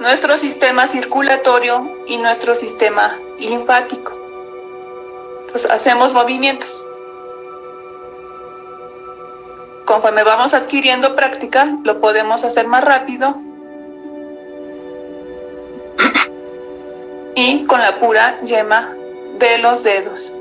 nuestro 0.00 0.36
sistema 0.36 0.86
circulatorio 0.88 2.04
y 2.06 2.16
nuestro 2.18 2.54
sistema 2.56 3.18
linfático. 3.38 4.12
Pues 5.52 5.64
hacemos 5.66 6.12
movimientos. 6.12 6.84
Conforme 9.84 10.24
vamos 10.24 10.52
adquiriendo 10.52 11.14
práctica, 11.14 11.78
lo 11.84 12.00
podemos 12.00 12.42
hacer 12.42 12.66
más 12.66 12.82
rápido 12.82 13.40
y 17.36 17.64
con 17.66 17.80
la 17.80 18.00
pura 18.00 18.40
yema 18.40 18.92
de 19.38 19.58
los 19.58 19.84
dedos. 19.84 20.32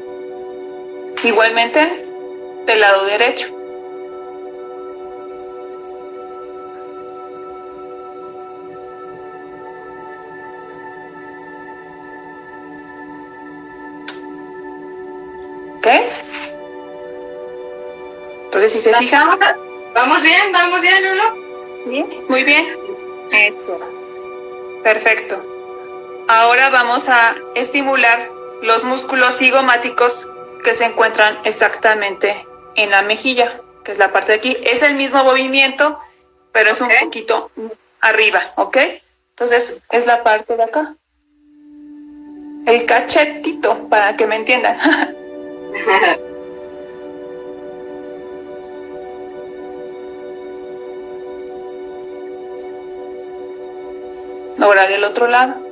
Igualmente 1.23 2.05
del 2.65 2.79
lado 2.79 3.05
derecho. 3.05 3.49
¿Ok? 15.77 15.87
Entonces, 18.45 18.71
si 18.71 18.79
se 18.79 18.93
fijan... 18.95 19.37
Vamos 19.93 20.23
bien, 20.23 20.51
vamos 20.53 20.81
bien, 20.81 21.03
Lulu. 21.03 22.25
Muy 22.29 22.43
bien. 22.45 22.65
Eso. 23.31 23.79
Perfecto. 24.81 25.54
Ahora 26.27 26.71
vamos 26.71 27.07
a 27.07 27.35
estimular 27.53 28.29
los 28.63 28.83
músculos 28.83 29.37
cigomáticos 29.37 30.27
que 30.63 30.73
se 30.73 30.85
encuentran 30.85 31.37
exactamente 31.43 32.47
en 32.75 32.89
la 32.89 33.03
mejilla, 33.03 33.61
que 33.83 33.91
es 33.91 33.99
la 33.99 34.11
parte 34.11 34.31
de 34.31 34.39
aquí. 34.39 34.57
Es 34.63 34.81
el 34.81 34.95
mismo 34.95 35.23
movimiento, 35.23 35.99
pero 36.51 36.71
es 36.71 36.81
un 36.81 36.89
poquito 37.03 37.51
arriba, 38.01 38.53
¿ok? 38.55 38.77
Entonces 39.29 39.75
es 39.91 40.07
la 40.07 40.23
parte 40.23 40.57
de 40.57 40.63
acá. 40.63 40.95
El 42.65 42.85
cachetito, 42.87 43.87
para 43.87 44.15
que 44.15 44.25
me 44.25 44.37
entiendan. 44.37 44.75
Ahora 54.59 54.87
del 54.87 55.03
otro 55.03 55.27
lado. 55.27 55.64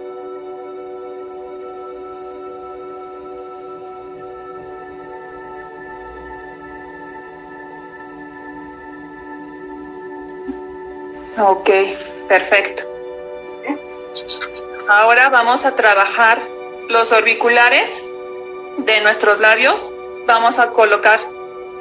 Ok, 11.46 11.70
perfecto. 12.30 12.84
Ahora 14.88 15.28
vamos 15.28 15.66
a 15.66 15.76
trabajar 15.76 16.40
los 16.88 17.12
orbiculares 17.12 18.02
de 18.78 19.02
nuestros 19.02 19.42
labios. 19.42 19.92
Vamos 20.26 20.58
a 20.58 20.70
colocar 20.70 21.20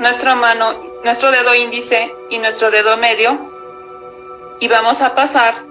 nuestra 0.01 0.35
mano, 0.35 0.75
nuestro 1.05 1.31
dedo 1.31 1.55
índice 1.55 2.13
y 2.29 2.39
nuestro 2.39 2.73
dedo 2.73 2.97
medio 2.97 3.39
y 4.59 4.67
vamos 4.67 5.01
a 5.01 5.15
pasar 5.15 5.63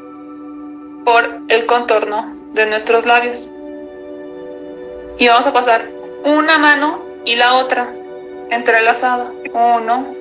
por 1.04 1.40
el 1.50 1.66
contorno 1.66 2.34
de 2.54 2.68
nuestros 2.68 3.06
labios. 3.06 3.50
Y 5.18 5.28
vamos 5.28 5.48
a 5.48 5.52
pasar 5.52 5.90
una 6.24 6.58
mano 6.58 7.04
y 7.26 7.36
la 7.36 7.56
otra 7.56 7.94
entrelazada. 8.52 9.34
Uno, 9.52 10.16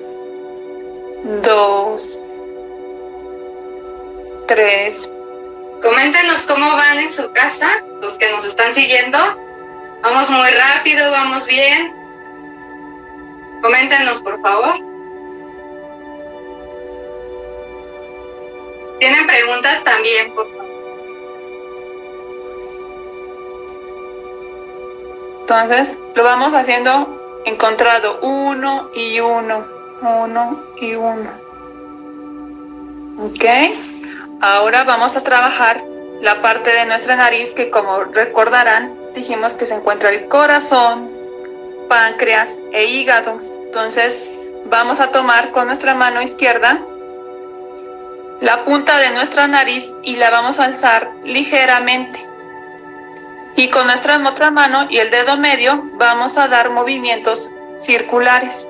dos, 1.41 2.19
tres. 4.51 5.09
Coméntenos 5.81 6.41
cómo 6.41 6.75
van 6.75 6.99
en 6.99 7.11
su 7.11 7.31
casa, 7.31 7.69
los 8.01 8.17
que 8.17 8.29
nos 8.31 8.45
están 8.45 8.73
siguiendo. 8.73 9.17
Vamos 10.01 10.29
muy 10.29 10.49
rápido, 10.49 11.09
vamos 11.09 11.47
bien. 11.47 11.93
Coméntenos, 13.61 14.21
por 14.21 14.41
favor. 14.41 14.75
Tienen 18.99 19.25
preguntas 19.25 19.83
también, 19.85 20.33
por 20.33 20.45
favor. 20.51 20.61
Entonces 25.41 25.97
lo 26.13 26.23
vamos 26.23 26.53
haciendo 26.53 27.41
encontrado 27.45 28.19
uno 28.21 28.91
y 28.93 29.19
uno, 29.21 29.65
uno 30.01 30.63
y 30.75 30.95
uno. 30.95 31.31
¿Ok? 33.17 33.90
Ahora 34.43 34.83
vamos 34.85 35.15
a 35.15 35.21
trabajar 35.21 35.83
la 36.19 36.41
parte 36.41 36.73
de 36.73 36.85
nuestra 36.87 37.15
nariz 37.15 37.53
que 37.53 37.69
como 37.69 38.05
recordarán 38.05 38.97
dijimos 39.13 39.53
que 39.53 39.67
se 39.67 39.75
encuentra 39.75 40.09
el 40.09 40.27
corazón, 40.29 41.11
páncreas 41.87 42.57
e 42.71 42.85
hígado. 42.85 43.39
Entonces 43.65 44.19
vamos 44.65 44.99
a 44.99 45.11
tomar 45.11 45.51
con 45.51 45.67
nuestra 45.67 45.93
mano 45.93 46.23
izquierda 46.23 46.81
la 48.39 48.65
punta 48.65 48.97
de 48.97 49.11
nuestra 49.11 49.47
nariz 49.47 49.93
y 50.01 50.15
la 50.15 50.31
vamos 50.31 50.59
a 50.59 50.65
alzar 50.65 51.11
ligeramente. 51.23 52.25
Y 53.55 53.69
con 53.69 53.85
nuestra 53.85 54.17
otra 54.27 54.49
mano 54.49 54.87
y 54.89 54.97
el 54.97 55.11
dedo 55.11 55.37
medio 55.37 55.83
vamos 55.93 56.39
a 56.39 56.47
dar 56.47 56.71
movimientos 56.71 57.51
circulares. 57.79 58.65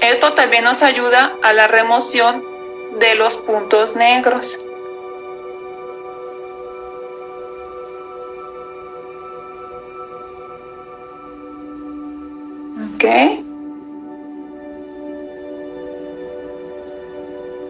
Esto 0.00 0.34
también 0.34 0.64
nos 0.64 0.82
ayuda 0.82 1.36
a 1.42 1.52
la 1.52 1.68
remoción 1.68 2.44
de 2.98 3.14
los 3.14 3.36
puntos 3.38 3.96
negros. 3.96 4.58
¿Ok? 12.94 13.04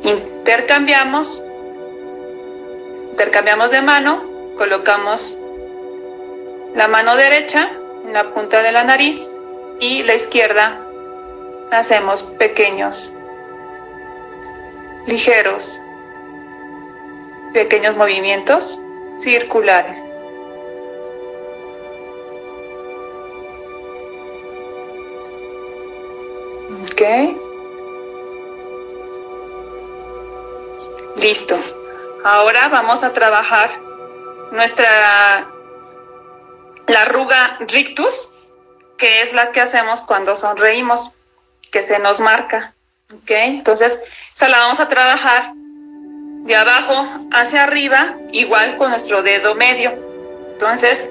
Intercambiamos. 0.02 1.42
Intercambiamos 3.12 3.70
de 3.70 3.82
mano. 3.82 4.24
Colocamos 4.56 5.38
la 6.74 6.88
mano 6.88 7.16
derecha 7.16 7.70
en 8.04 8.12
la 8.12 8.34
punta 8.34 8.62
de 8.62 8.72
la 8.72 8.84
nariz 8.84 9.30
y 9.80 10.02
la 10.02 10.14
izquierda 10.14 10.85
hacemos 11.70 12.22
pequeños, 12.22 13.12
ligeros, 15.06 15.80
pequeños 17.52 17.96
movimientos 17.96 18.78
circulares. 19.18 19.98
Ok. 26.82 27.02
Listo. 31.22 31.58
Ahora 32.24 32.68
vamos 32.68 33.02
a 33.02 33.12
trabajar 33.12 33.80
nuestra 34.50 35.48
la 36.86 37.02
arruga 37.02 37.58
rictus, 37.68 38.30
que 38.96 39.22
es 39.22 39.32
la 39.32 39.52
que 39.52 39.60
hacemos 39.60 40.02
cuando 40.02 40.36
sonreímos 40.36 41.10
que 41.76 41.82
se 41.82 41.98
nos 41.98 42.20
marca. 42.20 42.72
¿Ok? 43.12 43.30
Entonces, 43.30 44.00
esa 44.34 44.48
la 44.48 44.60
vamos 44.60 44.80
a 44.80 44.88
trabajar 44.88 45.52
de 45.54 46.56
abajo 46.56 47.06
hacia 47.30 47.64
arriba, 47.64 48.14
igual 48.32 48.78
con 48.78 48.88
nuestro 48.88 49.22
dedo 49.22 49.54
medio. 49.54 49.92
Entonces, 50.52 51.06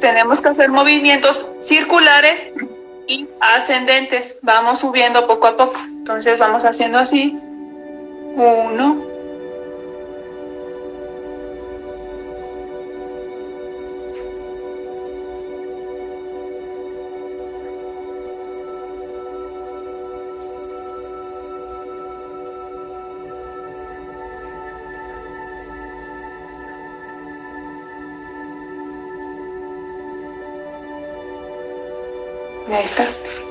tenemos 0.00 0.40
que 0.40 0.50
hacer 0.50 0.70
movimientos 0.70 1.44
circulares 1.58 2.52
y 3.08 3.26
ascendentes. 3.40 4.38
Vamos 4.42 4.78
subiendo 4.78 5.26
poco 5.26 5.48
a 5.48 5.56
poco. 5.56 5.80
Entonces, 5.88 6.38
vamos 6.38 6.64
haciendo 6.64 6.96
así. 6.96 7.36
Uno, 8.36 9.09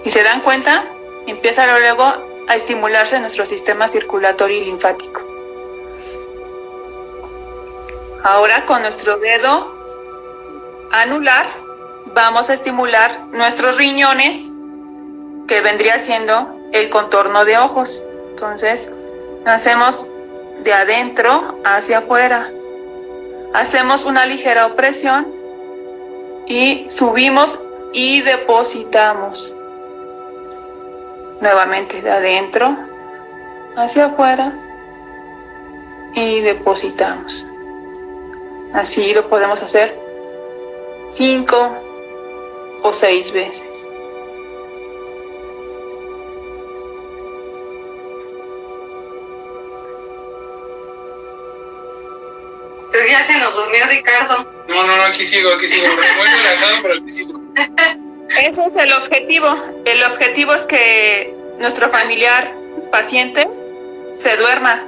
Y 0.03 0.09
se 0.09 0.23
dan 0.23 0.41
cuenta, 0.41 0.85
empieza 1.27 1.65
luego 1.79 2.03
a 2.47 2.55
estimularse 2.55 3.19
nuestro 3.19 3.45
sistema 3.45 3.87
circulatorio 3.87 4.57
y 4.57 4.65
linfático. 4.65 5.21
Ahora 8.23 8.65
con 8.65 8.81
nuestro 8.81 9.17
dedo 9.17 9.75
anular 10.91 11.45
vamos 12.13 12.49
a 12.49 12.53
estimular 12.53 13.27
nuestros 13.31 13.77
riñones, 13.77 14.51
que 15.47 15.61
vendría 15.61 15.99
siendo 15.99 16.55
el 16.73 16.89
contorno 16.89 17.45
de 17.45 17.57
ojos. 17.57 18.03
Entonces, 18.31 18.89
hacemos 19.45 20.05
de 20.63 20.73
adentro 20.73 21.59
hacia 21.63 21.99
afuera. 21.99 22.51
Hacemos 23.53 24.05
una 24.05 24.25
ligera 24.25 24.65
opresión 24.67 25.27
y 26.45 26.85
subimos 26.89 27.59
y 27.93 28.21
depositamos 28.21 29.53
nuevamente 31.41 32.01
de 32.01 32.11
adentro 32.11 32.77
hacia 33.75 34.05
afuera 34.05 34.53
y 36.13 36.41
depositamos. 36.41 37.45
Así 38.73 39.13
lo 39.13 39.27
podemos 39.29 39.61
hacer 39.63 39.97
cinco 41.11 41.75
o 42.83 42.93
seis 42.93 43.31
veces. 43.31 43.63
Creo 52.91 53.05
que 53.05 53.11
ya 53.11 53.23
se 53.23 53.37
nos 53.37 53.55
durmió 53.55 53.85
Ricardo. 53.87 54.47
No, 54.67 54.83
no, 54.85 54.97
no, 54.97 55.03
aquí 55.03 55.23
sigo, 55.25 55.53
aquí 55.53 55.67
sigo. 55.67 55.87
Muy 55.87 56.27
relajado, 56.27 56.75
pero 56.81 56.93
aquí 56.95 57.09
sigo. 57.09 57.48
Ese 58.41 58.61
es 58.63 58.75
el 58.75 58.93
objetivo. 58.93 59.55
El 59.85 60.03
objetivo 60.03 60.53
es 60.53 60.65
que 60.65 61.33
nuestro 61.57 61.89
familiar 61.89 62.53
paciente 62.91 63.47
se 64.13 64.37
duerma, 64.37 64.85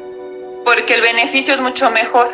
porque 0.66 0.96
el 0.96 1.02
beneficio 1.02 1.54
es 1.54 1.62
mucho 1.62 1.92
mejor. 1.92 2.30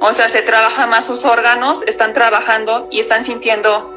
O 0.00 0.12
sea, 0.12 0.28
se 0.28 0.42
trabaja 0.42 0.86
más 0.86 1.06
sus 1.06 1.24
órganos, 1.24 1.82
están 1.86 2.12
trabajando 2.12 2.88
y 2.90 3.00
están 3.00 3.24
sintiendo 3.24 3.90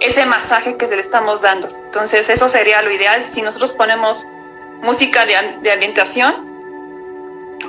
ese 0.00 0.26
masaje 0.26 0.76
que 0.76 0.86
se 0.86 0.94
le 0.94 1.00
estamos 1.00 1.40
dando. 1.40 1.68
Entonces, 1.86 2.28
eso 2.28 2.48
sería 2.48 2.82
lo 2.82 2.90
ideal 2.90 3.26
si 3.28 3.42
nosotros 3.42 3.72
ponemos 3.72 4.24
música 4.82 5.26
de, 5.26 5.34
de 5.60 5.72
ambientación 5.72 6.46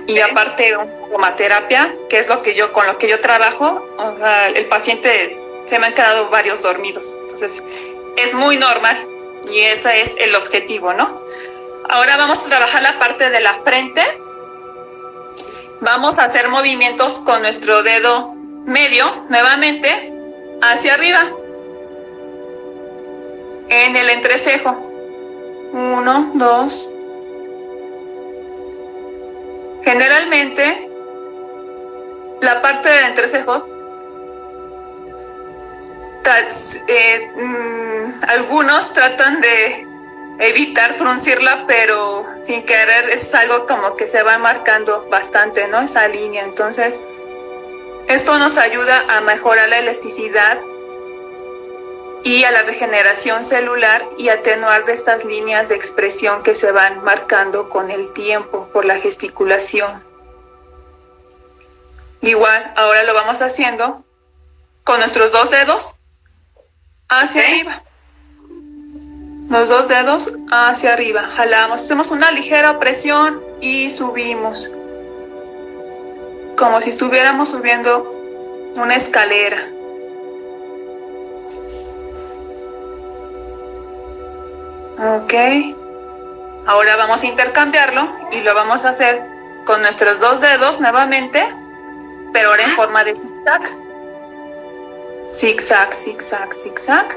y 0.06 0.20
aparte 0.20 0.76
terapia, 1.36 1.94
que 2.10 2.20
es 2.20 2.28
lo 2.28 2.42
que 2.42 2.56
yo 2.56 2.72
con 2.74 2.88
lo 2.88 2.98
que 2.98 3.08
yo 3.08 3.20
trabajo, 3.20 3.88
o 3.98 4.18
sea, 4.18 4.50
el 4.50 4.68
paciente 4.68 5.38
se 5.70 5.78
me 5.78 5.86
han 5.86 5.94
quedado 5.94 6.30
varios 6.30 6.64
dormidos. 6.64 7.16
Entonces, 7.22 7.64
es 8.18 8.34
muy 8.34 8.58
normal 8.58 8.98
y 9.52 9.60
ese 9.60 10.02
es 10.02 10.16
el 10.18 10.36
objetivo, 10.36 10.94
¿no? 10.94 11.22
Ahora 11.88 12.18
vamos 12.18 12.40
a 12.40 12.50
trabajar 12.50 12.82
la 12.82 12.98
parte 12.98 13.30
de 13.30 13.40
la 13.40 13.54
frente. 13.62 14.02
Vamos 15.80 16.18
a 16.18 16.24
hacer 16.24 16.50
movimientos 16.50 17.20
con 17.20 17.44
nuestro 17.44 17.84
dedo 17.84 18.34
medio, 18.66 19.26
nuevamente, 19.30 20.12
hacia 20.64 20.96
arriba. 20.96 21.30
En 23.70 23.96
el 23.96 24.10
entrecejo. 24.10 24.72
Uno, 25.72 26.32
dos. 26.34 26.90
Generalmente, 29.84 30.90
la 32.42 32.60
parte 32.64 32.90
del 32.90 33.06
entrecejo 33.06 33.79
eh, 36.88 37.32
mm, 37.36 38.24
algunos 38.28 38.94
tratan 38.94 39.42
de 39.42 39.88
evitar 40.40 40.96
fruncirla, 40.96 41.66
pero 41.68 42.26
sin 42.44 42.64
querer 42.64 43.10
es 43.10 43.34
algo 43.34 43.66
como 43.66 43.96
que 43.96 44.08
se 44.08 44.24
va 44.24 44.38
marcando 44.38 45.08
bastante, 45.10 45.68
¿no? 45.68 45.82
Esa 45.82 46.08
línea. 46.08 46.44
Entonces, 46.44 47.00
esto 48.08 48.40
nos 48.40 48.58
ayuda 48.58 49.06
a 49.10 49.22
mejorar 49.22 49.70
la 49.70 49.80
elasticidad 49.80 50.60
y 52.24 52.44
a 52.44 52.52
la 52.52 52.64
regeneración 52.64 53.44
celular 53.44 54.06
y 54.18 54.30
atenuar 54.30 54.90
estas 54.90 55.26
líneas 55.26 55.70
de 55.70 55.76
expresión 55.76 56.44
que 56.44 56.56
se 56.56 56.72
van 56.72 57.04
marcando 57.04 57.70
con 57.70 57.92
el 57.92 58.12
tiempo 58.14 58.70
por 58.74 58.86
la 58.86 59.00
gesticulación. 59.00 60.04
Igual, 62.22 62.74
ahora 62.76 63.04
lo 63.04 63.14
vamos 63.14 63.42
haciendo 63.42 64.04
con 64.84 65.00
nuestros 65.00 65.32
dos 65.32 65.50
dedos 65.50 65.96
hacia 67.10 67.42
arriba. 67.42 67.84
Los 69.50 69.68
dos 69.68 69.88
dedos 69.88 70.32
hacia 70.52 70.94
arriba. 70.94 71.30
Jalamos. 71.36 71.82
Hacemos 71.82 72.12
una 72.12 72.32
ligera 72.32 72.80
presión 72.80 73.42
y 73.62 73.90
subimos. 73.90 74.70
Como 76.56 76.82
si 76.82 76.92
estuviéramos 76.92 77.50
subiendo 77.50 78.14
una 78.76 78.96
escalera. 78.96 79.68
Ok. 85.00 85.34
Ahora 86.68 86.96
vamos 86.98 87.24
a 87.24 87.26
intercambiarlo 87.26 88.08
y 88.32 88.42
lo 88.42 88.54
vamos 88.54 88.86
a 88.86 88.90
hacer 88.90 89.24
con 89.66 89.82
nuestros 89.82 90.20
dos 90.20 90.42
dedos 90.42 90.80
nuevamente, 90.80 91.44
pero 92.34 92.50
ahora 92.50 92.64
en 92.64 92.76
forma 92.76 93.04
de 93.04 93.16
zigzag. 93.16 93.89
Zigzag, 95.32 95.94
zigzag, 95.94 96.54
zigzag. 96.56 97.16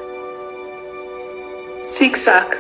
Zigzag. 1.80 2.58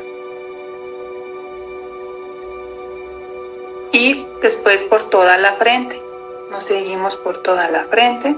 Y 3.92 4.26
después 4.40 4.82
por 4.84 5.10
toda 5.10 5.36
la 5.36 5.52
frente. 5.56 6.00
Nos 6.50 6.64
seguimos 6.64 7.16
por 7.16 7.42
toda 7.42 7.68
la 7.68 7.84
frente. 7.84 8.34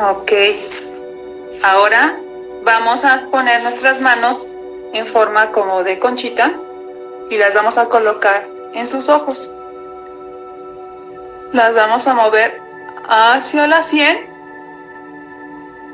Ok. 0.00 0.32
Ahora 1.62 2.18
vamos 2.64 3.04
a 3.04 3.28
poner 3.30 3.62
nuestras 3.62 4.00
manos 4.00 4.48
en 4.92 5.06
forma 5.06 5.52
como 5.52 5.84
de 5.84 6.00
conchita 6.00 6.52
y 7.30 7.38
las 7.38 7.54
vamos 7.54 7.78
a 7.78 7.88
colocar 7.88 8.46
en 8.74 8.86
sus 8.86 9.08
ojos. 9.08 9.50
Las 11.52 11.74
vamos 11.74 12.06
a 12.06 12.14
mover 12.14 12.60
hacia 13.08 13.66
la 13.66 13.82
sien. 13.82 14.28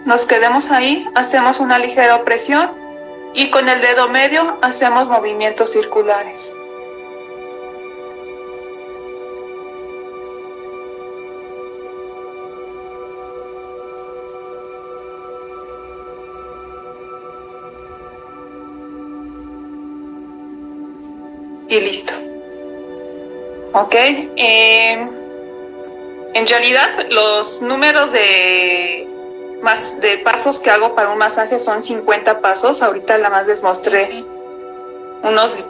Nos 0.04 0.26
quedemos 0.26 0.70
ahí, 0.70 1.08
hacemos 1.14 1.60
una 1.60 1.78
ligera 1.78 2.16
opresión 2.16 2.70
y 3.34 3.50
con 3.50 3.68
el 3.68 3.80
dedo 3.80 4.08
medio 4.08 4.58
hacemos 4.62 5.08
movimientos 5.08 5.72
circulares. 5.72 6.52
Y 21.76 21.80
listo. 21.80 22.12
¿Ok? 23.72 23.94
Eh, 23.94 25.08
en 26.34 26.46
realidad 26.46 26.90
los 27.10 27.60
números 27.62 28.12
de, 28.12 29.08
más, 29.62 30.00
de 30.00 30.18
pasos 30.18 30.60
que 30.60 30.70
hago 30.70 30.94
para 30.94 31.10
un 31.10 31.18
masaje 31.18 31.58
son 31.58 31.82
50 31.82 32.40
pasos. 32.40 32.82
Ahorita 32.82 33.18
la 33.18 33.30
más 33.30 33.46
les 33.46 33.62
mostré 33.62 34.24
unos 35.22 35.64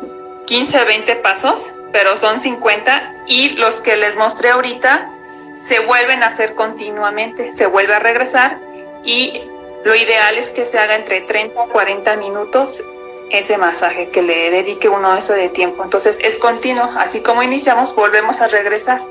15, 0.47 0.85
20 0.85 1.17
pasos, 1.17 1.73
pero 1.93 2.17
son 2.17 2.41
50 2.41 3.25
y 3.27 3.51
los 3.51 3.81
que 3.81 3.97
les 3.97 4.17
mostré 4.17 4.51
ahorita 4.51 5.11
se 5.55 5.81
vuelven 5.81 6.23
a 6.23 6.27
hacer 6.27 6.55
continuamente, 6.55 7.53
se 7.53 7.67
vuelve 7.67 7.95
a 7.95 7.99
regresar 7.99 8.59
y 9.05 9.41
lo 9.85 9.95
ideal 9.95 10.37
es 10.37 10.51
que 10.51 10.65
se 10.65 10.79
haga 10.79 10.97
entre 10.97 11.23
30 11.23 11.65
y 11.65 11.69
40 11.69 12.17
minutos 12.17 12.83
ese 13.31 13.59
masaje, 13.59 14.11
que 14.11 14.23
le 14.23 14.51
dedique 14.51 14.89
uno 14.89 15.17
eso 15.17 15.33
de 15.33 15.49
tiempo. 15.49 15.83
Entonces 15.83 16.19
es 16.21 16.39
continuo, 16.39 16.91
así 16.99 17.21
como 17.21 17.43
iniciamos, 17.43 17.95
volvemos 17.95 18.41
a 18.41 18.49
regresar, 18.49 19.03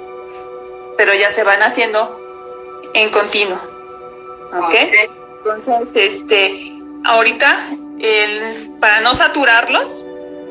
pero 0.98 1.14
ya 1.14 1.30
se 1.30 1.44
van 1.44 1.62
haciendo 1.62 2.22
en 2.94 3.10
continuo. 3.10 3.60
¿Ok? 4.54 4.74
Entonces, 5.38 5.76
este, 5.94 6.74
ahorita, 7.04 7.70
el, 8.00 8.72
para 8.80 9.02
no 9.02 9.14
saturarlos, 9.14 10.06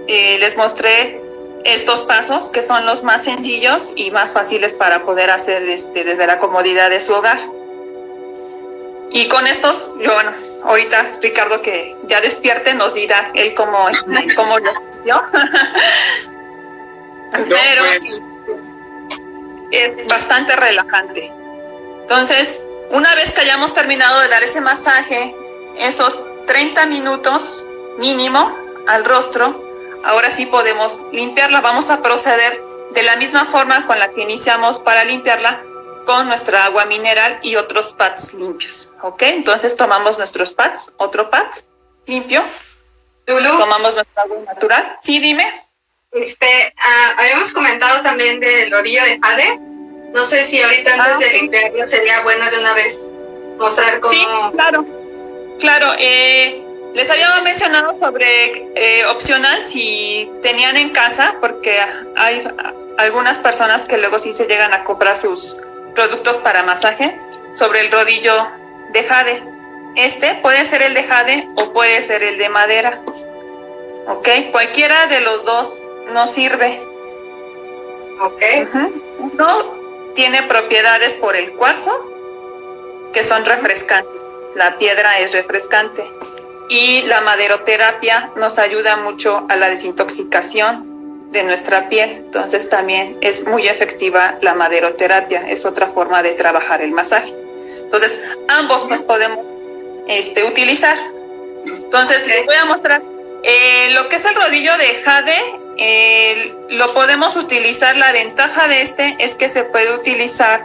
eh, 0.06 0.36
les 0.38 0.56
mostré 0.56 1.20
estos 1.64 2.02
pasos 2.02 2.50
que 2.50 2.62
son 2.62 2.84
los 2.84 3.02
más 3.02 3.24
sencillos 3.24 3.92
y 3.96 4.10
más 4.10 4.34
fáciles 4.34 4.74
para 4.74 5.04
poder 5.04 5.30
hacer 5.30 5.68
este, 5.68 6.04
desde 6.04 6.26
la 6.26 6.38
comodidad 6.38 6.90
de 6.90 7.00
su 7.00 7.14
hogar. 7.14 7.38
Y 9.16 9.28
con 9.28 9.46
estos, 9.46 9.92
bueno, 9.94 10.32
ahorita 10.64 11.18
Ricardo 11.22 11.62
que 11.62 11.96
ya 12.08 12.20
despierte 12.20 12.74
nos 12.74 12.94
dirá 12.94 13.30
él 13.34 13.54
cómo, 13.54 13.88
este, 13.88 14.34
cómo 14.34 14.58
lo 14.58 14.72
yo. 15.04 15.22
Pero 17.30 17.84
pues. 17.84 18.24
es 19.70 20.04
bastante 20.08 20.56
relajante. 20.56 21.30
Entonces, 22.00 22.58
una 22.90 23.14
vez 23.14 23.32
que 23.32 23.42
hayamos 23.42 23.72
terminado 23.72 24.18
de 24.20 24.26
dar 24.26 24.42
ese 24.42 24.60
masaje, 24.60 25.32
esos 25.78 26.20
30 26.48 26.86
minutos 26.86 27.64
mínimo 27.98 28.58
al 28.88 29.04
rostro, 29.04 29.62
ahora 30.04 30.32
sí 30.32 30.46
podemos 30.46 31.06
limpiarla. 31.12 31.60
Vamos 31.60 31.88
a 31.88 32.02
proceder 32.02 32.60
de 32.90 33.04
la 33.04 33.14
misma 33.14 33.44
forma 33.44 33.86
con 33.86 34.00
la 34.00 34.10
que 34.10 34.22
iniciamos 34.22 34.80
para 34.80 35.04
limpiarla 35.04 35.62
con 36.04 36.26
nuestra 36.28 36.64
agua 36.66 36.84
mineral 36.84 37.38
y 37.42 37.56
otros 37.56 37.92
pads 37.94 38.34
limpios. 38.34 38.90
¿Ok? 39.02 39.22
Entonces 39.22 39.76
tomamos 39.76 40.18
nuestros 40.18 40.52
pads, 40.52 40.92
otro 40.96 41.30
pad 41.30 41.46
limpio. 42.06 42.44
Tomamos 43.26 43.94
nuestra 43.94 44.22
agua 44.22 44.38
natural. 44.46 44.98
Sí, 45.02 45.18
dime. 45.18 45.50
Este, 46.12 46.74
ah, 46.76 47.14
habíamos 47.18 47.52
comentado 47.52 48.02
también 48.02 48.38
del 48.38 48.70
rodillo 48.70 49.02
de 49.04 49.18
jade. 49.20 49.58
No 50.12 50.24
sé 50.24 50.44
si 50.44 50.62
ahorita 50.62 50.94
antes 50.94 51.18
de 51.18 51.26
ah, 51.26 51.32
limpiarlo 51.32 51.84
sería 51.84 52.22
bueno 52.22 52.48
de 52.50 52.58
una 52.58 52.74
vez 52.74 53.10
mostrar 53.58 54.00
cómo. 54.00 54.12
Sí, 54.12 54.24
claro. 54.52 54.86
Claro, 55.58 55.92
eh, 55.98 56.60
Les 56.94 57.10
había 57.10 57.40
mencionado 57.40 57.98
sobre 57.98 58.70
eh, 58.76 59.04
opcional 59.06 59.68
si 59.68 60.30
tenían 60.42 60.76
en 60.76 60.90
casa, 60.90 61.36
porque 61.40 61.80
hay 62.16 62.46
algunas 62.98 63.38
personas 63.40 63.84
que 63.84 63.98
luego 63.98 64.18
sí 64.20 64.32
se 64.32 64.46
llegan 64.46 64.72
a 64.72 64.84
comprar 64.84 65.16
sus 65.16 65.56
productos 65.94 66.38
para 66.38 66.62
masaje, 66.62 67.18
sobre 67.52 67.80
el 67.80 67.90
rodillo 67.90 68.48
de 68.90 69.04
jade. 69.04 69.42
Este 69.96 70.34
puede 70.36 70.64
ser 70.64 70.82
el 70.82 70.94
de 70.94 71.04
jade 71.04 71.48
o 71.56 71.72
puede 71.72 72.02
ser 72.02 72.22
el 72.22 72.38
de 72.38 72.48
madera. 72.48 73.00
¿Ok? 74.08 74.28
Cualquiera 74.50 75.06
de 75.06 75.20
los 75.20 75.44
dos 75.44 75.82
no 76.12 76.26
sirve. 76.26 76.82
Ok. 78.20 78.42
Uno 79.18 80.12
tiene 80.14 80.42
propiedades 80.42 81.14
por 81.14 81.36
el 81.36 81.52
cuarzo 81.54 81.92
que 83.12 83.22
son 83.22 83.44
refrescantes. 83.44 84.22
La 84.54 84.78
piedra 84.78 85.18
es 85.20 85.32
refrescante 85.32 86.04
y 86.68 87.02
la 87.02 87.20
maderoterapia 87.20 88.32
nos 88.36 88.58
ayuda 88.58 88.96
mucho 88.96 89.44
a 89.48 89.56
la 89.56 89.68
desintoxicación 89.68 90.93
de 91.34 91.44
nuestra 91.44 91.90
piel. 91.90 92.10
Entonces 92.10 92.70
también 92.70 93.18
es 93.20 93.44
muy 93.46 93.68
efectiva 93.68 94.38
la 94.40 94.54
maderoterapia, 94.54 95.50
es 95.50 95.66
otra 95.66 95.88
forma 95.88 96.22
de 96.22 96.30
trabajar 96.30 96.80
el 96.80 96.92
masaje. 96.92 97.34
Entonces 97.82 98.18
ambos 98.48 98.88
nos 98.88 99.02
podemos 99.02 99.44
este, 100.08 100.44
utilizar. 100.44 100.96
Entonces 101.66 102.26
les 102.26 102.46
voy 102.46 102.56
a 102.56 102.64
mostrar 102.64 103.02
eh, 103.42 103.90
lo 103.90 104.08
que 104.08 104.16
es 104.16 104.24
el 104.24 104.34
rodillo 104.34 104.76
de 104.78 105.02
jade. 105.02 105.38
Eh, 105.76 106.54
lo 106.70 106.94
podemos 106.94 107.36
utilizar, 107.36 107.96
la 107.96 108.12
ventaja 108.12 108.68
de 108.68 108.80
este 108.82 109.16
es 109.18 109.34
que 109.34 109.48
se 109.48 109.64
puede 109.64 109.92
utilizar 109.92 110.64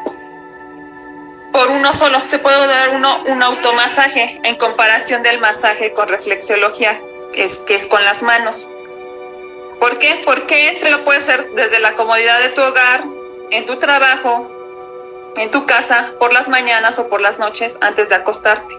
por 1.51 1.69
uno 1.71 1.91
solo. 1.93 2.21
Se 2.25 2.39
puede 2.39 2.65
dar 2.67 2.89
uno 2.89 3.23
un 3.25 3.43
automasaje 3.43 4.39
en 4.43 4.55
comparación 4.55 5.23
del 5.23 5.39
masaje 5.39 5.91
con 5.93 6.07
reflexología, 6.07 7.01
que 7.33 7.43
es, 7.43 7.57
que 7.57 7.75
es 7.75 7.87
con 7.87 8.05
las 8.05 8.23
manos. 8.23 8.69
¿Por 9.79 9.97
qué? 9.97 10.21
Porque 10.25 10.69
este 10.69 10.89
lo 10.89 11.05
puedes 11.05 11.23
hacer 11.23 11.51
desde 11.55 11.79
la 11.79 11.95
comodidad 11.95 12.39
de 12.41 12.49
tu 12.49 12.61
hogar, 12.61 13.05
en 13.51 13.65
tu 13.65 13.77
trabajo, 13.77 14.51
en 15.37 15.51
tu 15.51 15.65
casa, 15.65 16.13
por 16.19 16.33
las 16.33 16.49
mañanas 16.49 16.99
o 16.99 17.07
por 17.07 17.21
las 17.21 17.39
noches 17.39 17.77
antes 17.81 18.09
de 18.09 18.15
acostarte. 18.15 18.77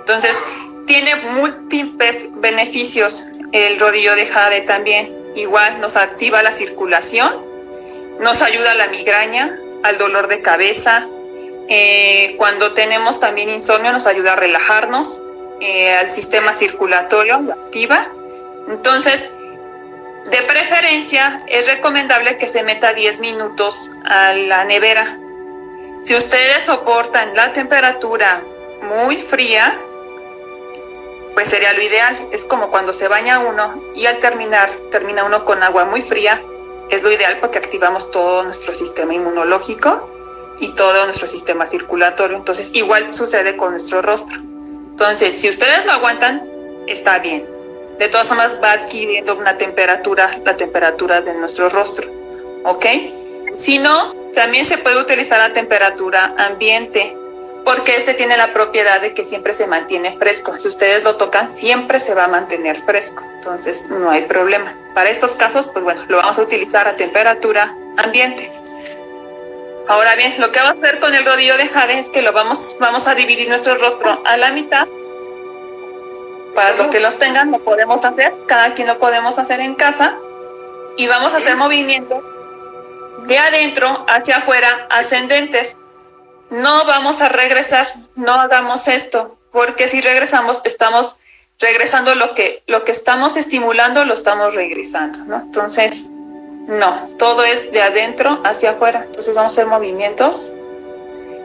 Entonces, 0.00 0.42
tiene 0.86 1.16
múltiples 1.16 2.28
beneficios 2.34 3.24
el 3.52 3.78
rodillo 3.80 4.14
de 4.14 4.26
jade 4.26 4.62
también. 4.62 5.12
Igual 5.34 5.80
nos 5.80 5.96
activa 5.96 6.42
la 6.42 6.52
circulación, 6.52 7.34
nos 8.20 8.42
ayuda 8.42 8.72
a 8.72 8.74
la 8.74 8.88
migraña, 8.88 9.58
al 9.82 9.98
dolor 9.98 10.28
de 10.28 10.42
cabeza, 10.42 11.08
eh, 11.68 12.34
cuando 12.36 12.74
tenemos 12.74 13.20
también 13.20 13.48
insomnio 13.48 13.92
nos 13.92 14.06
ayuda 14.06 14.34
a 14.34 14.36
relajarnos, 14.36 15.22
eh, 15.60 15.94
al 15.94 16.10
sistema 16.10 16.52
circulatorio 16.52 17.36
activa. 17.36 18.10
Entonces, 18.68 19.30
de 20.30 20.42
preferencia 20.42 21.42
es 21.46 21.66
recomendable 21.66 22.38
que 22.38 22.48
se 22.48 22.62
meta 22.62 22.94
10 22.94 23.20
minutos 23.20 23.90
a 24.04 24.32
la 24.32 24.64
nevera. 24.64 25.18
Si 26.02 26.14
ustedes 26.14 26.64
soportan 26.64 27.34
la 27.34 27.52
temperatura 27.52 28.42
muy 28.82 29.16
fría, 29.16 29.78
pues 31.34 31.48
sería 31.48 31.72
lo 31.72 31.82
ideal. 31.82 32.28
Es 32.32 32.44
como 32.44 32.70
cuando 32.70 32.92
se 32.92 33.08
baña 33.08 33.38
uno 33.38 33.82
y 33.94 34.06
al 34.06 34.18
terminar 34.18 34.70
termina 34.90 35.24
uno 35.24 35.44
con 35.44 35.62
agua 35.62 35.84
muy 35.84 36.02
fría. 36.02 36.42
Es 36.90 37.02
lo 37.02 37.10
ideal 37.10 37.38
porque 37.40 37.58
activamos 37.58 38.10
todo 38.10 38.44
nuestro 38.44 38.74
sistema 38.74 39.14
inmunológico 39.14 40.10
y 40.58 40.68
todo 40.74 41.04
nuestro 41.04 41.26
sistema 41.26 41.66
circulatorio. 41.66 42.36
Entonces, 42.36 42.70
igual 42.72 43.12
sucede 43.12 43.56
con 43.56 43.72
nuestro 43.72 44.00
rostro. 44.00 44.36
Entonces, 44.36 45.38
si 45.38 45.48
ustedes 45.48 45.84
lo 45.86 45.92
aguantan, 45.92 46.48
está 46.86 47.18
bien. 47.18 47.53
De 47.98 48.08
todas 48.08 48.28
formas, 48.28 48.58
va 48.62 48.72
adquiriendo 48.72 49.36
una 49.36 49.56
temperatura, 49.56 50.30
la 50.44 50.56
temperatura 50.56 51.20
de 51.20 51.34
nuestro 51.34 51.68
rostro. 51.68 52.10
¿Ok? 52.64 52.86
Si 53.54 53.78
no, 53.78 54.14
también 54.32 54.64
se 54.64 54.78
puede 54.78 55.00
utilizar 55.00 55.38
la 55.38 55.52
temperatura 55.52 56.34
ambiente, 56.36 57.16
porque 57.64 57.96
este 57.96 58.14
tiene 58.14 58.36
la 58.36 58.52
propiedad 58.52 59.00
de 59.00 59.14
que 59.14 59.24
siempre 59.24 59.52
se 59.52 59.66
mantiene 59.66 60.18
fresco. 60.18 60.58
Si 60.58 60.68
ustedes 60.68 61.04
lo 61.04 61.16
tocan, 61.16 61.50
siempre 61.50 62.00
se 62.00 62.14
va 62.14 62.24
a 62.24 62.28
mantener 62.28 62.82
fresco. 62.82 63.22
Entonces, 63.36 63.84
no 63.88 64.10
hay 64.10 64.22
problema. 64.22 64.76
Para 64.94 65.10
estos 65.10 65.36
casos, 65.36 65.66
pues 65.66 65.84
bueno, 65.84 66.04
lo 66.08 66.18
vamos 66.18 66.38
a 66.38 66.42
utilizar 66.42 66.88
a 66.88 66.96
temperatura 66.96 67.74
ambiente. 67.96 68.52
Ahora 69.86 70.16
bien, 70.16 70.34
lo 70.38 70.50
que 70.50 70.60
vamos 70.60 70.82
a 70.82 70.86
hacer 70.86 70.98
con 70.98 71.14
el 71.14 71.24
rodillo 71.24 71.56
de 71.56 71.68
jade 71.68 71.98
es 71.98 72.10
que 72.10 72.22
lo 72.22 72.32
vamos, 72.32 72.76
vamos 72.80 73.06
a 73.06 73.14
dividir 73.14 73.48
nuestro 73.48 73.76
rostro 73.76 74.22
a 74.24 74.36
la 74.36 74.50
mitad. 74.50 74.88
Para 76.54 76.74
los 76.76 76.86
que 76.88 77.00
los 77.00 77.18
tengan, 77.18 77.50
lo 77.50 77.58
podemos 77.64 78.04
hacer, 78.04 78.32
cada 78.46 78.74
quien 78.74 78.88
lo 78.88 78.98
podemos 78.98 79.38
hacer 79.38 79.60
en 79.60 79.74
casa. 79.74 80.16
Y 80.96 81.06
vamos 81.08 81.34
a 81.34 81.38
hacer 81.38 81.56
movimientos 81.56 82.22
de 83.26 83.38
adentro 83.38 84.04
hacia 84.08 84.38
afuera 84.38 84.86
ascendentes. 84.90 85.76
No 86.50 86.84
vamos 86.84 87.20
a 87.22 87.28
regresar, 87.28 87.88
no 88.14 88.34
hagamos 88.34 88.86
esto, 88.86 89.36
porque 89.50 89.88
si 89.88 90.00
regresamos, 90.00 90.60
estamos 90.64 91.16
regresando 91.58 92.14
lo 92.14 92.34
que, 92.34 92.62
lo 92.66 92.84
que 92.84 92.92
estamos 92.92 93.36
estimulando, 93.36 94.04
lo 94.04 94.14
estamos 94.14 94.54
regresando, 94.54 95.18
¿no? 95.20 95.36
Entonces, 95.36 96.04
no, 96.08 97.08
todo 97.18 97.44
es 97.44 97.70
de 97.72 97.82
adentro 97.82 98.40
hacia 98.44 98.72
afuera. 98.72 99.04
Entonces 99.06 99.34
vamos 99.34 99.52
a 99.52 99.54
hacer 99.54 99.66
movimientos 99.66 100.52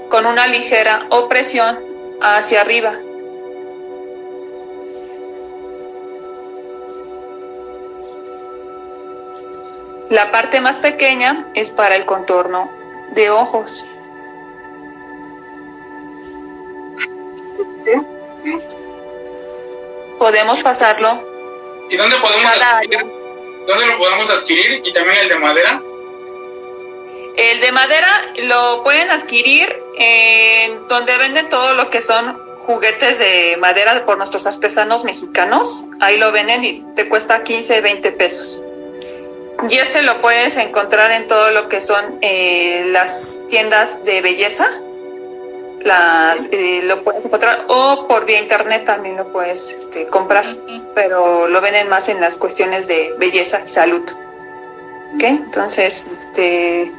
con 0.10 0.26
una 0.26 0.48
ligera 0.48 1.06
opresión 1.10 1.80
hacia 2.22 2.62
arriba. 2.62 2.98
La 10.10 10.32
parte 10.32 10.60
más 10.60 10.80
pequeña 10.80 11.46
es 11.54 11.70
para 11.70 11.96
el 11.96 12.06
contorno 12.06 12.72
de 13.12 13.30
ojos. 13.30 13.86
Podemos 20.18 20.60
pasarlo. 20.60 21.24
¿Y 21.90 21.96
dónde 21.96 22.16
podemos 22.18 22.52
¿Dónde 23.68 23.86
lo 23.86 23.98
podemos 24.00 24.32
adquirir? 24.32 24.82
Y 24.84 24.94
también 24.94 25.18
el 25.20 25.30
de 25.30 25.38
madera. 25.38 25.82
El 27.38 27.62
de 27.62 27.72
madera 27.72 28.34
lo 28.38 28.84
pueden 28.84 29.12
adquirir 29.12 29.80
en 29.96 30.88
donde 30.88 31.18
venden 31.18 31.50
todo 31.50 31.74
lo 31.74 31.92
que 31.92 32.02
son 32.02 32.38
juguetes 32.66 33.20
de 33.20 33.58
madera 33.58 34.06
por 34.06 34.18
nuestros 34.18 34.48
artesanos 34.48 35.04
mexicanos. 35.04 35.86
Ahí 36.00 36.18
lo 36.18 36.32
venden 36.32 36.66
y 36.66 36.84
te 36.96 37.08
cuesta 37.08 37.44
15, 37.44 37.80
20 37.82 38.12
pesos. 38.14 38.60
Y 39.68 39.78
este 39.78 40.04
lo 40.04 40.22
puedes 40.22 40.56
encontrar 40.58 41.12
en 41.12 41.28
todo 41.28 41.52
lo 41.52 41.68
que 41.68 41.82
son 41.82 42.20
eh, 42.22 42.86
las 42.92 43.40
tiendas 43.50 44.04
de 44.06 44.22
belleza 44.22 44.70
las 45.84 46.48
eh, 46.52 46.82
lo 46.84 47.04
puedes 47.04 47.26
encontrar 47.26 47.66
o 47.68 48.08
por 48.08 48.26
vía 48.26 48.40
internet 48.40 48.86
también 48.86 49.18
lo 49.18 49.32
puedes 49.32 49.74
este, 49.74 50.08
comprar, 50.08 50.46
pero 50.96 51.48
lo 51.48 51.62
venden 51.62 51.90
más 51.90 52.10
en 52.10 52.20
las 52.20 52.38
cuestiones 52.38 52.88
de 52.88 53.14
belleza 53.18 53.62
y 53.66 53.70
salud. 53.70 54.04
¿Ok? 55.16 55.24
Entonces, 55.24 56.08
este 56.18 56.92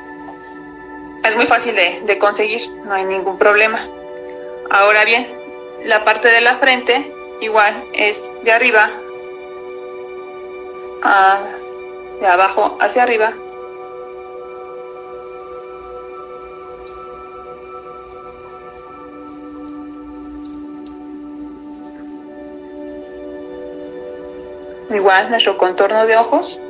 es 1.25 1.37
muy 1.37 1.47
fácil 1.47 1.75
de, 1.77 2.01
de 2.05 2.19
conseguir, 2.19 2.63
no 2.85 2.95
hay 2.95 3.05
ningún 3.05 3.39
problema. 3.39 3.87
Ahora 4.71 5.05
bien, 5.05 5.29
la 5.85 6.05
parte 6.05 6.29
de 6.29 6.41
la 6.41 6.57
frente 6.59 7.13
igual 7.41 7.85
es 7.93 8.23
de 8.43 8.53
arriba 8.53 8.91
a, 11.03 11.41
de 12.21 12.27
abajo 12.27 12.77
hacia 12.81 13.03
arriba 13.03 13.33
igual 25.01 25.31
nuestro 25.31 25.57
contorno 25.57 26.07
de 26.07 26.17
ojos. 26.17 26.61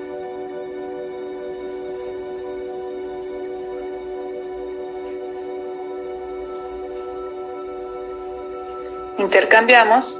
Intercambiamos. 9.19 10.19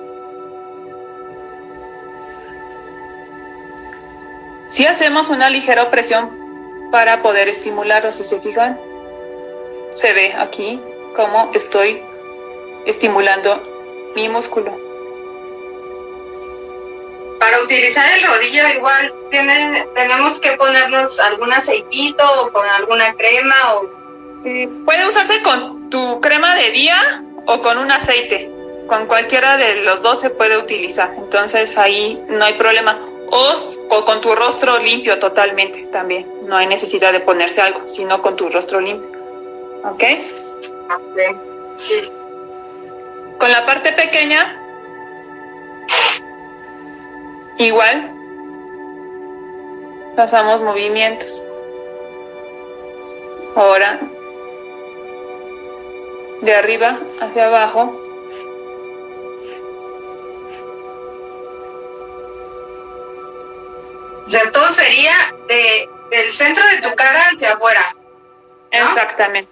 Si 4.71 4.87
hacemos 4.87 5.29
una 5.29 5.51
ligera 5.51 5.83
opresión 5.83 6.31
para 6.91 7.23
poder 7.23 7.49
estimularlo, 7.49 8.13
si 8.13 8.25
se 8.25 8.41
fijan, 8.41 8.81
se 9.95 10.13
ve 10.13 10.33
aquí 10.35 10.81
cómo 11.17 11.51
estoy 11.55 12.03
estimulando 12.87 13.63
mi 14.15 14.29
músculo 14.29 14.91
para 17.39 17.63
utilizar 17.63 18.13
el 18.13 18.27
rodillo 18.27 18.69
igual 18.69 19.15
tenemos 19.31 20.39
que 20.41 20.53
ponernos 20.53 21.19
algún 21.21 21.53
aceitito 21.53 22.23
o 22.43 22.53
con 22.53 22.69
alguna 22.69 23.15
crema 23.15 23.75
o 23.75 23.91
puede 24.85 25.07
usarse 25.07 25.41
con 25.43 25.89
tu 25.89 26.21
crema 26.21 26.55
de 26.55 26.71
día 26.71 27.25
o 27.47 27.61
con 27.63 27.79
un 27.79 27.91
aceite 27.91 28.51
con 28.91 29.07
cualquiera 29.07 29.57
de 29.57 29.77
los 29.83 30.03
dos 30.03 30.21
se 30.21 30.31
puede 30.31 30.59
utilizar. 30.59 31.15
Entonces 31.17 31.79
ahí 31.79 32.21
no 32.29 32.45
hay 32.45 32.55
problema. 32.55 32.99
O, 33.31 34.03
con 34.05 34.21
tu 34.21 34.35
rostro 34.35 34.79
limpio 34.79 35.19
totalmente 35.19 35.83
también. 35.93 36.27
No 36.45 36.57
hay 36.57 36.67
necesidad 36.67 37.13
de 37.13 37.21
ponerse 37.21 37.61
algo, 37.61 37.83
sino 37.93 38.21
con 38.23 38.37
tu 38.37 38.49
rostro 38.49 38.81
limpio. 38.81 39.09
¿Ok? 39.85 40.05
Ok, 40.91 41.19
sí. 41.75 42.01
Con 43.39 43.51
la 43.51 43.65
parte 43.65 43.93
pequeña, 43.93 44.61
igual, 47.57 48.11
pasamos 50.17 50.61
movimientos. 50.61 51.43
Ahora, 53.57 54.01
de 56.43 56.55
arriba 56.55 56.99
hacia 57.21 57.47
abajo, 57.47 58.10
O 64.31 64.33
sea, 64.33 64.49
todo 64.53 64.69
sería 64.69 65.13
de, 65.49 65.91
del 66.09 66.31
centro 66.31 66.65
de 66.69 66.81
tu 66.83 66.95
cara 66.95 67.31
hacia 67.33 67.55
afuera. 67.55 67.97
Exactamente. 68.71 69.51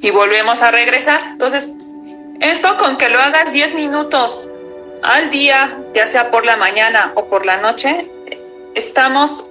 Y 0.00 0.08
volvemos 0.08 0.62
a 0.62 0.70
regresar. 0.70 1.22
Entonces, 1.32 1.70
esto 2.40 2.78
con 2.78 2.96
que 2.96 3.10
lo 3.10 3.20
hagas 3.20 3.52
10 3.52 3.74
minutos 3.74 4.48
al 5.02 5.28
día, 5.28 5.76
ya 5.92 6.06
sea 6.06 6.30
por 6.30 6.46
la 6.46 6.56
mañana 6.56 7.12
o 7.16 7.26
por 7.26 7.44
la 7.44 7.58
noche, 7.58 8.10
estamos 8.74 9.44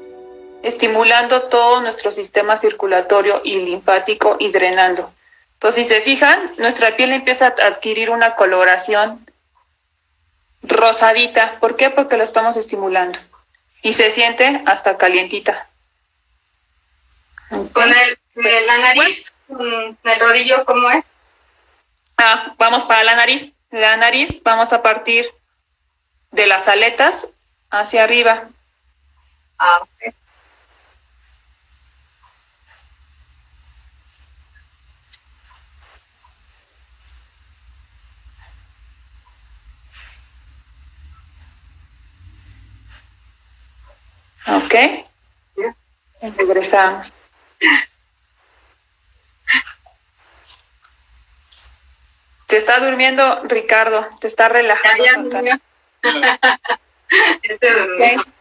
estimulando 0.63 1.43
todo 1.43 1.79
nuestro 1.81 2.11
sistema 2.11 2.57
circulatorio 2.57 3.39
y 3.43 3.59
linfático 3.59 4.35
y 4.39 4.51
drenando. 4.51 5.13
Entonces, 5.63 5.87
si 5.87 5.93
se 5.93 6.01
fijan, 6.01 6.55
nuestra 6.57 6.97
piel 6.97 7.13
empieza 7.13 7.47
a 7.47 7.67
adquirir 7.67 8.09
una 8.09 8.35
coloración 8.35 9.25
rosadita. 10.61 11.57
¿Por 11.61 11.77
qué? 11.77 11.89
Porque 11.89 12.17
lo 12.17 12.23
estamos 12.25 12.57
estimulando. 12.57 13.17
Y 13.81 13.93
se 13.93 14.11
siente 14.11 14.61
hasta 14.65 14.97
calientita. 14.97 15.69
Con 17.49 17.89
el, 17.93 18.65
la 18.65 18.77
nariz, 18.77 19.31
con 19.47 19.97
el 20.03 20.19
rodillo, 20.19 20.65
¿cómo 20.65 20.91
es? 20.91 21.05
Ah, 22.17 22.55
vamos 22.57 22.83
para 22.83 23.05
la 23.05 23.15
nariz. 23.15 23.53
La 23.71 23.95
nariz 23.95 24.43
vamos 24.43 24.73
a 24.73 24.81
partir 24.81 25.33
de 26.31 26.45
las 26.45 26.67
aletas 26.67 27.25
hacia 27.69 28.03
arriba. 28.03 28.49
Ah, 29.59 29.79
ok. 29.79 30.13
Ok. 44.47 44.75
Regresamos. 46.37 47.13
Te 52.47 52.57
está 52.57 52.79
durmiendo 52.79 53.41
Ricardo, 53.45 54.07
te 54.19 54.27
está 54.27 54.47
relajando. 54.47 55.03
Ya, 55.41 55.41
ya, 55.41 55.59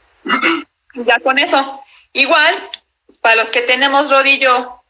ya 0.94 1.20
con 1.20 1.38
eso. 1.38 1.82
Igual, 2.12 2.54
para 3.20 3.36
los 3.36 3.50
que 3.50 3.62
tenemos 3.62 4.10
rodillo 4.10 4.82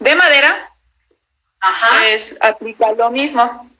de 0.00 0.16
madera, 0.16 0.70
Ajá. 1.60 1.98
pues 2.00 2.36
aplica 2.40 2.92
lo 2.92 3.10
mismo. 3.10 3.70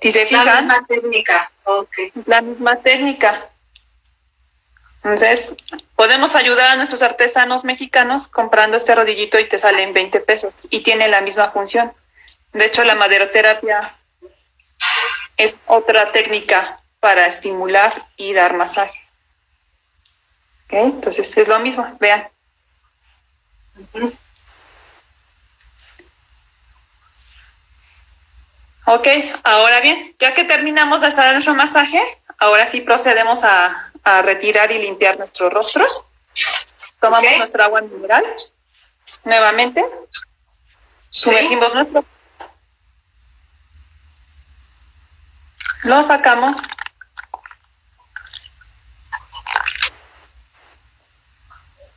Si 0.00 0.12
se 0.12 0.26
fijan. 0.26 0.46
La 0.46 0.60
misma 0.60 0.86
técnica. 0.86 1.52
Okay. 1.64 2.12
La 2.26 2.40
misma 2.40 2.76
técnica. 2.76 3.50
Entonces, 5.08 5.54
podemos 5.96 6.36
ayudar 6.36 6.68
a 6.68 6.76
nuestros 6.76 7.00
artesanos 7.00 7.64
mexicanos 7.64 8.28
comprando 8.28 8.76
este 8.76 8.94
rodillito 8.94 9.38
y 9.38 9.48
te 9.48 9.58
salen 9.58 9.94
20 9.94 10.20
pesos 10.20 10.52
y 10.68 10.82
tiene 10.82 11.08
la 11.08 11.22
misma 11.22 11.50
función. 11.50 11.94
De 12.52 12.66
hecho, 12.66 12.84
la 12.84 12.94
maderoterapia 12.94 13.96
es 15.38 15.56
otra 15.66 16.12
técnica 16.12 16.80
para 17.00 17.26
estimular 17.26 18.06
y 18.18 18.34
dar 18.34 18.54
masaje. 18.54 19.00
Entonces, 20.68 21.34
es 21.38 21.48
lo 21.48 21.58
mismo, 21.58 21.96
vean. 21.98 22.28
Ok, 28.84 29.08
ahora 29.42 29.80
bien, 29.80 30.14
ya 30.18 30.34
que 30.34 30.44
terminamos 30.44 31.00
de 31.00 31.06
hacer 31.06 31.32
nuestro 31.32 31.54
masaje, 31.54 31.98
ahora 32.38 32.66
sí 32.66 32.82
procedemos 32.82 33.42
a, 33.42 33.87
a 34.04 34.22
retirar 34.22 34.70
y 34.72 34.78
limpiar 34.78 35.18
nuestros 35.18 35.52
rostros. 35.52 36.06
Tomamos 37.00 37.24
Ok. 37.24 37.38
nuestra 37.38 37.64
agua 37.64 37.80
mineral 37.82 38.24
nuevamente. 39.24 39.84
Sí. 41.10 41.30
Sumergimos 41.30 41.74
nuestro. 41.74 42.04
Lo 45.84 46.02
sacamos. 46.02 46.56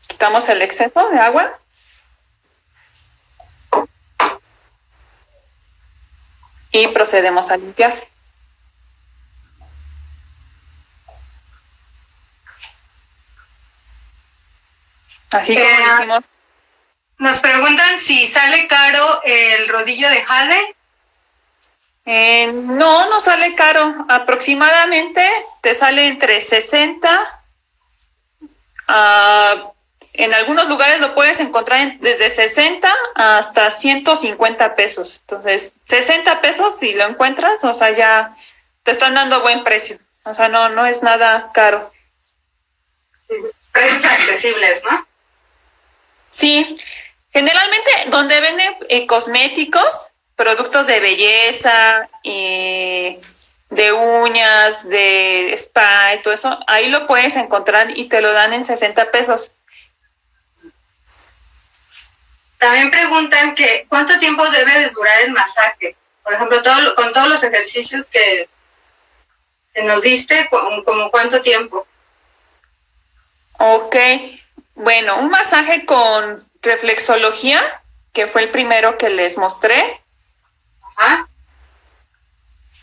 Quitamos 0.08 0.48
el 0.50 0.62
exceso 0.62 1.10
de 1.10 1.20
agua. 1.20 1.58
Y 6.72 6.88
procedemos 6.90 7.50
a 7.50 7.58
limpiar. 7.58 8.08
Así 15.32 15.54
como 15.56 15.66
Eh, 15.68 15.78
lo 15.88 15.96
hicimos. 15.96 16.30
Nos 17.18 17.40
preguntan 17.40 18.00
si 18.00 18.28
sale 18.28 18.68
caro 18.68 19.22
el 19.24 19.68
rodillo 19.70 20.10
de 20.10 20.24
jade. 20.24 20.76
Eh, 22.06 22.48
no, 22.52 23.10
no 23.10 23.22
sale 23.22 23.54
caro. 23.56 24.06
Aproximadamente 24.10 25.28
te 25.62 25.76
sale 25.76 26.08
entre 26.08 26.42
60 26.42 27.44
a- 28.88 29.72
en 30.14 30.34
algunos 30.34 30.68
lugares 30.68 31.00
lo 31.00 31.16
puedes 31.16 31.40
encontrar 31.40 31.80
en- 31.82 32.00
desde 32.02 32.30
60 32.30 32.92
hasta 33.16 33.72
150 33.72 34.76
pesos. 34.76 35.20
Entonces, 35.22 35.74
60 35.86 36.42
pesos 36.42 36.78
si 36.78 36.92
lo 36.94 37.06
encuentras, 37.06 37.64
o 37.64 37.74
sea, 37.74 37.92
ya 37.92 38.36
te 38.84 38.92
están 38.92 39.14
dando 39.14 39.42
buen 39.42 39.64
precio. 39.64 40.00
O 40.26 40.34
sea, 40.34 40.50
no, 40.50 40.70
no 40.70 40.86
es 40.86 41.02
nada 41.04 41.52
caro. 41.54 41.92
Precios 43.72 44.04
accesibles, 44.06 44.84
¿no? 44.84 45.08
Sí, 46.32 46.78
generalmente 47.32 47.92
donde 48.08 48.40
venden 48.40 48.76
eh, 48.90 49.06
cosméticos, 49.06 50.08
productos 50.36 50.88
de 50.88 51.00
belleza, 51.00 52.10
eh, 52.24 53.22
de 53.70 53.92
uñas, 53.94 54.88
de 54.90 55.54
spa 55.54 56.16
y 56.16 56.22
todo 56.22 56.34
eso, 56.34 56.58
ahí 56.68 56.90
lo 56.90 57.06
puedes 57.06 57.36
encontrar 57.36 57.98
y 57.98 58.06
te 58.06 58.22
lo 58.22 58.32
dan 58.34 58.54
en 58.54 58.64
60 58.64 59.12
pesos. 59.12 59.52
También 62.58 62.92
preguntan 62.92 63.56
que 63.56 63.86
cuánto 63.90 64.20
tiempo 64.20 64.48
debe 64.50 64.80
de 64.80 64.90
durar 64.90 65.22
el 65.22 65.32
masaje. 65.32 65.96
Por 66.24 66.34
ejemplo, 66.34 66.62
todo, 66.62 66.96
con 66.96 67.12
todos 67.12 67.28
los 67.28 67.44
ejercicios 67.44 68.10
que, 68.10 68.48
que 69.74 69.84
nos 69.84 70.04
diste, 70.04 70.48
como 70.50 71.10
cuánto 71.10 71.42
tiempo. 71.42 71.88
Ok, 73.58 73.96
bueno, 74.76 75.20
un 75.20 75.30
masaje 75.30 75.86
con 75.86 76.46
reflexología, 76.62 77.62
que 78.14 78.28
fue 78.28 78.44
el 78.44 78.52
primero 78.52 78.98
que 78.98 79.10
les 79.10 79.38
mostré, 79.38 80.02
Ajá. 80.96 81.28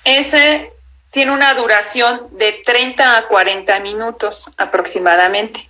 ese 0.04 0.72
tiene 1.10 1.32
una 1.32 1.54
duración 1.54 2.28
de 2.32 2.52
30 2.64 3.16
a 3.16 3.28
40 3.28 3.80
minutos 3.80 4.50
aproximadamente. 4.56 5.68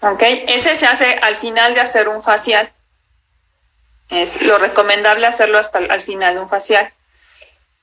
Ok, 0.00 0.22
ese 0.22 0.76
se 0.76 0.86
hace 0.86 1.14
al 1.22 1.36
final 1.36 1.74
de 1.74 1.80
hacer 1.80 2.08
un 2.08 2.22
facial. 2.22 2.72
Es 4.10 4.40
lo 4.40 4.58
recomendable 4.58 5.26
hacerlo 5.26 5.58
hasta 5.58 5.78
al 5.78 6.02
final 6.02 6.34
de 6.34 6.40
un 6.40 6.48
facial. 6.48 6.92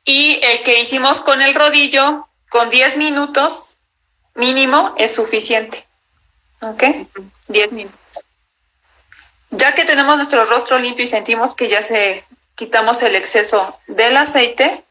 Y 0.05 0.39
el 0.43 0.63
que 0.63 0.79
hicimos 0.79 1.21
con 1.21 1.41
el 1.41 1.55
rodillo, 1.55 2.27
con 2.49 2.69
10 2.69 2.97
minutos 2.97 3.77
mínimo, 4.35 4.93
es 4.97 5.13
suficiente. 5.13 5.84
¿Ok? 6.61 6.83
10 7.47 7.71
minutos. 7.71 7.99
Ya 9.51 9.73
que 9.73 9.85
tenemos 9.85 10.15
nuestro 10.17 10.45
rostro 10.45 10.79
limpio 10.79 11.05
y 11.05 11.07
sentimos 11.07 11.55
que 11.55 11.69
ya 11.69 11.81
se 11.81 12.25
quitamos 12.55 13.01
el 13.03 13.15
exceso 13.15 13.79
del 13.87 14.17
aceite, 14.17 14.83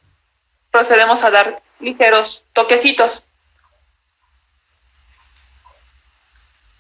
procedemos 0.71 1.25
a 1.25 1.31
dar 1.31 1.63
ligeros 1.81 2.45
toquecitos. 2.53 3.25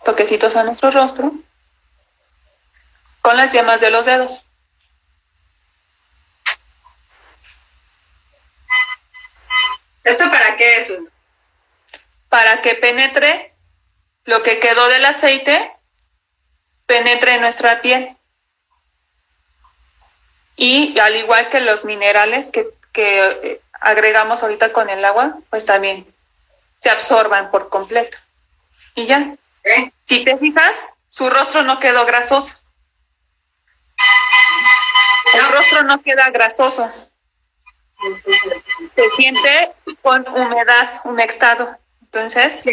Toquecitos 0.05 0.57
a 0.57 0.65
nuestro 0.65 0.91
rostro 0.91 1.33
con 3.23 3.39
las 3.39 3.53
yemas 3.53 3.81
de 3.81 3.91
los 3.91 4.05
dedos. 4.05 4.45
¿Esto 10.05 10.25
para 10.31 10.57
qué 10.57 10.77
es? 10.77 10.93
Para 12.29 12.61
que 12.61 12.75
penetre 12.75 13.54
lo 14.25 14.43
que 14.43 14.59
quedó 14.59 14.89
del 14.89 15.05
aceite, 15.05 15.73
penetre 16.87 17.35
en 17.35 17.41
nuestra 17.41 17.81
piel. 17.81 18.17
Y 20.57 20.99
al 20.99 21.17
igual 21.17 21.49
que 21.49 21.61
los 21.61 21.85
minerales 21.85 22.51
que, 22.51 22.69
que 22.93 23.61
agregamos 23.81 24.43
ahorita 24.43 24.73
con 24.73 24.89
el 24.89 25.05
agua, 25.05 25.39
pues 25.51 25.65
también 25.65 26.07
se 26.81 26.91
absorban 26.91 27.51
por 27.51 27.69
completo. 27.69 28.19
Y 28.95 29.07
ya. 29.07 29.37
Si 30.05 30.25
te 30.25 30.37
fijas, 30.37 30.87
su 31.09 31.31
rostro 31.31 31.63
no 31.63 31.79
quedó 31.79 32.05
grasoso. 32.05 32.59
El 35.33 35.49
rostro 35.51 35.83
no 35.83 36.03
queda 36.03 36.31
grasoso. 36.31 36.89
Se 38.95 39.09
siente 39.17 39.73
con 40.03 40.29
humedad, 40.29 41.01
humectado. 41.05 41.77
Entonces, 42.03 42.65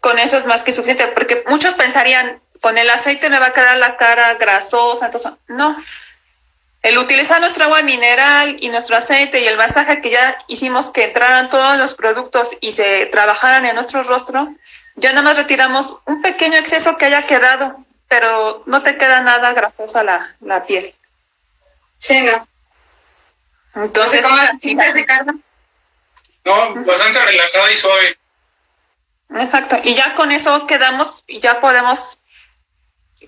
con 0.00 0.18
eso 0.18 0.36
es 0.36 0.46
más 0.46 0.64
que 0.64 0.72
suficiente, 0.72 1.06
porque 1.08 1.44
muchos 1.46 1.74
pensarían, 1.74 2.40
con 2.60 2.78
el 2.78 2.90
aceite 2.90 3.30
me 3.30 3.38
va 3.38 3.46
a 3.46 3.52
quedar 3.52 3.76
la 3.76 3.96
cara 3.96 4.34
grasosa. 4.34 5.06
Entonces, 5.06 5.32
no. 5.48 5.76
El 6.82 6.96
utilizar 6.96 7.40
nuestra 7.40 7.66
agua 7.66 7.82
mineral 7.82 8.56
y 8.60 8.70
nuestro 8.70 8.96
aceite 8.96 9.40
y 9.40 9.46
el 9.46 9.58
masaje 9.58 10.00
que 10.00 10.10
ya 10.10 10.38
hicimos 10.48 10.90
que 10.90 11.04
entraran 11.04 11.50
todos 11.50 11.76
los 11.76 11.94
productos 11.94 12.56
y 12.60 12.72
se 12.72 13.06
trabajaran 13.06 13.66
en 13.66 13.74
nuestro 13.74 14.02
rostro, 14.02 14.48
ya 14.96 15.10
nada 15.10 15.22
más 15.22 15.36
retiramos 15.36 15.96
un 16.06 16.22
pequeño 16.22 16.56
exceso 16.56 16.96
que 16.96 17.04
haya 17.04 17.26
quedado, 17.26 17.84
pero 18.08 18.62
no 18.64 18.82
te 18.82 18.96
queda 18.96 19.20
nada 19.20 19.52
grasosa 19.52 20.02
la, 20.02 20.34
la 20.40 20.64
piel. 20.64 20.94
Sí, 21.98 22.22
no. 22.22 22.48
Entonces, 23.74 24.22
¿cómo 24.22 24.36
la 24.36 24.56
sientes, 24.58 24.94
Ricardo? 24.94 25.32
No, 26.44 26.74
bastante 26.84 27.24
relajada 27.24 27.70
y 27.70 27.76
suave. 27.76 28.19
Exacto. 29.34 29.78
Y 29.82 29.94
ya 29.94 30.14
con 30.14 30.32
eso 30.32 30.66
quedamos 30.66 31.24
y 31.26 31.38
ya 31.38 31.60
podemos 31.60 32.18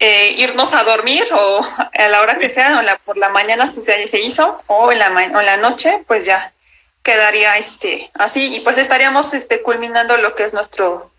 eh, 0.00 0.34
irnos 0.38 0.74
a 0.74 0.82
dormir 0.82 1.24
o 1.32 1.64
a 1.76 2.08
la 2.08 2.20
hora 2.20 2.38
que 2.38 2.50
sea, 2.50 2.78
o 2.78 2.82
la, 2.82 2.98
por 2.98 3.16
la 3.16 3.28
mañana 3.28 3.68
si 3.68 3.82
se, 3.82 4.08
se 4.08 4.20
hizo, 4.20 4.62
o 4.66 4.90
en, 4.90 4.98
la, 4.98 5.10
o 5.10 5.40
en 5.40 5.46
la 5.46 5.56
noche, 5.56 6.02
pues 6.06 6.24
ya 6.24 6.52
quedaría 7.02 7.56
este 7.56 8.10
así. 8.14 8.56
Y 8.56 8.60
pues 8.60 8.78
estaríamos 8.78 9.32
este 9.34 9.62
culminando 9.62 10.16
lo 10.16 10.34
que 10.34 10.44
es 10.44 10.52
nuestro 10.52 11.10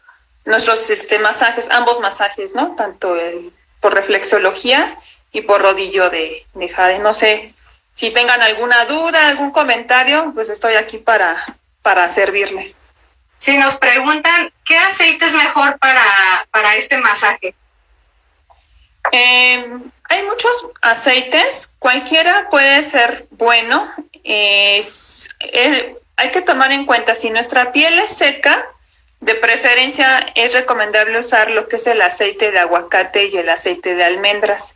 nuestros 0.45 0.89
este 0.89 1.19
masajes 1.19 1.69
ambos 1.69 2.01
masajes 2.01 2.53
no 2.53 2.75
tanto 2.75 3.15
el 3.15 3.53
por 3.79 3.93
reflexología 3.93 4.97
y 5.31 5.41
por 5.41 5.61
rodillo 5.61 6.09
de, 6.09 6.45
de 6.53 6.67
jade. 6.67 6.99
No 6.99 7.13
sé 7.13 7.53
si 7.93 8.11
tengan 8.11 8.41
alguna 8.41 8.83
duda 8.85 9.29
algún 9.29 9.51
comentario 9.51 10.31
pues 10.33 10.49
estoy 10.49 10.75
aquí 10.75 10.97
para 10.97 11.57
para 11.81 12.09
servirles 12.09 12.75
si 13.43 13.57
nos 13.57 13.75
preguntan 13.75 14.53
qué 14.63 14.77
aceite 14.77 15.25
es 15.25 15.33
mejor 15.33 15.77
para 15.79 16.01
para 16.49 16.75
este 16.77 16.97
masaje 16.97 17.53
eh, 19.11 19.65
hay 20.09 20.23
muchos 20.23 20.51
aceites, 20.81 21.69
cualquiera 21.79 22.47
puede 22.49 22.83
ser 22.83 23.27
bueno. 23.31 23.91
Es, 24.23 25.27
hay 26.15 26.31
que 26.31 26.41
tomar 26.41 26.71
en 26.71 26.85
cuenta 26.85 27.15
si 27.15 27.29
nuestra 27.29 27.71
piel 27.71 27.99
es 27.99 28.11
seca, 28.11 28.65
de 29.19 29.35
preferencia 29.35 30.31
es 30.35 30.53
recomendable 30.53 31.19
usar 31.19 31.51
lo 31.51 31.67
que 31.67 31.77
es 31.77 31.87
el 31.87 32.01
aceite 32.01 32.51
de 32.51 32.59
aguacate 32.59 33.27
y 33.27 33.37
el 33.37 33.49
aceite 33.49 33.95
de 33.95 34.03
almendras. 34.03 34.75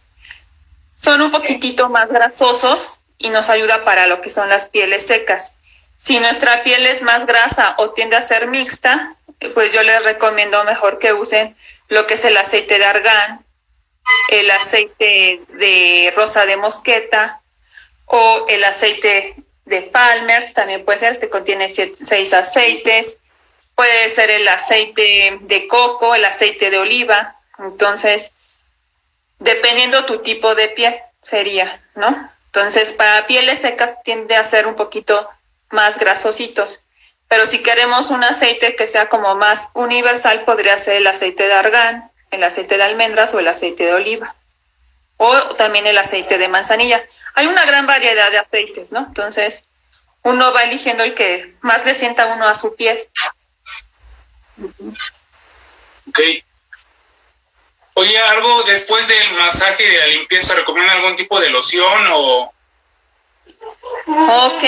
Son 0.97 1.22
un 1.22 1.32
poquitito 1.32 1.89
más 1.89 2.09
grasosos 2.09 2.99
y 3.18 3.30
nos 3.30 3.49
ayuda 3.49 3.86
para 3.86 4.07
lo 4.07 4.22
que 4.22 4.30
son 4.30 4.49
las 4.49 4.68
pieles 4.68 5.05
secas. 5.05 5.53
Si 5.98 6.20
nuestra 6.20 6.64
piel 6.64 6.86
es 6.86 7.02
más 7.02 7.26
grasa 7.26 7.76
o 7.78 7.91
tiende 7.91 8.16
a 8.16 8.22
ser 8.22 8.48
mixta, 8.48 9.16
pues 9.54 9.74
yo 9.74 9.84
les 9.84 10.04
recomiendo 10.04 10.64
mejor 10.64 11.00
que 11.00 11.14
usen 11.14 11.56
lo 11.89 12.06
que 12.06 12.16
es 12.16 12.26
el 12.26 12.38
aceite 12.38 12.78
de 12.78 12.86
argán, 12.86 13.45
el 14.30 14.50
aceite 14.52 15.41
de 15.50 16.14
rosa 16.16 16.45
de 16.45 16.58
mosqueta 16.58 17.41
o 18.06 18.45
el 18.48 18.64
aceite 18.64 19.36
de 19.66 19.82
Palmer's, 19.82 20.54
también 20.54 20.86
puede 20.86 21.00
ser, 21.00 21.12
este 21.12 21.30
contiene 21.30 21.68
seis 21.70 22.34
aceites, 22.34 23.18
puede 23.76 24.10
ser 24.10 24.32
el 24.32 24.48
aceite 24.48 25.38
de 25.41 25.68
coco, 25.68 26.16
el 26.16 26.26
aceite 26.26 26.70
de 26.70 26.78
oliva, 26.78 27.36
entonces, 27.60 28.32
dependiendo 29.39 30.06
tu 30.06 30.20
tipo 30.20 30.56
de 30.56 30.70
piel, 30.70 30.95
sería, 31.22 31.82
¿no? 31.95 32.30
Entonces, 32.45 32.93
para 32.93 33.28
pieles 33.28 33.60
secas 33.60 34.02
tiende 34.04 34.36
a 34.36 34.43
ser 34.43 34.68
un 34.68 34.76
poquito 34.76 35.30
más 35.70 35.97
grasositos, 35.97 36.82
pero 37.28 37.45
si 37.45 37.59
queremos 37.59 38.09
un 38.09 38.24
aceite 38.24 38.76
que 38.76 38.88
sea 38.88 39.09
como 39.09 39.36
más 39.36 39.68
universal, 39.74 40.45
podría 40.45 40.78
ser 40.78 40.97
el 40.97 41.07
aceite 41.07 41.47
de 41.47 41.53
argán, 41.53 42.11
el 42.32 42.43
aceite 42.43 42.78
de 42.78 42.84
almendras 42.84 43.34
o 43.34 43.39
el 43.39 43.47
aceite 43.47 43.86
de 43.86 43.93
oliva. 43.93 44.36
O 45.18 45.55
también 45.55 45.88
el 45.88 45.97
aceite 45.97 46.38
de 46.38 46.47
manzanilla. 46.47 47.03
Hay 47.34 47.47
una 47.47 47.65
gran 47.65 47.86
variedad 47.86 48.32
de 48.32 48.38
aceites, 48.38 48.91
¿no? 48.91 48.99
Entonces, 48.99 49.63
uno 50.24 50.53
va 50.53 50.63
eligiendo 50.63 51.03
el 51.03 51.15
que 51.15 51.55
más 51.61 51.86
le 51.86 51.95
sienta 51.95 52.28
uno 52.28 52.47
a 52.47 52.53
su 52.53 52.76
piel. 52.76 53.07
Ok. 56.07 56.20
Oye, 57.95 58.20
algo 58.20 58.63
después 58.63 59.07
del 59.07 59.34
masaje 59.34 59.84
y 59.84 59.89
de 59.89 59.97
la 59.97 60.07
limpieza, 60.07 60.53
¿recomienda 60.55 60.93
algún 60.93 61.15
tipo 61.15 61.39
de 61.39 61.49
loción 61.49 62.07
o...? 62.11 62.53
Ok, 64.07 64.63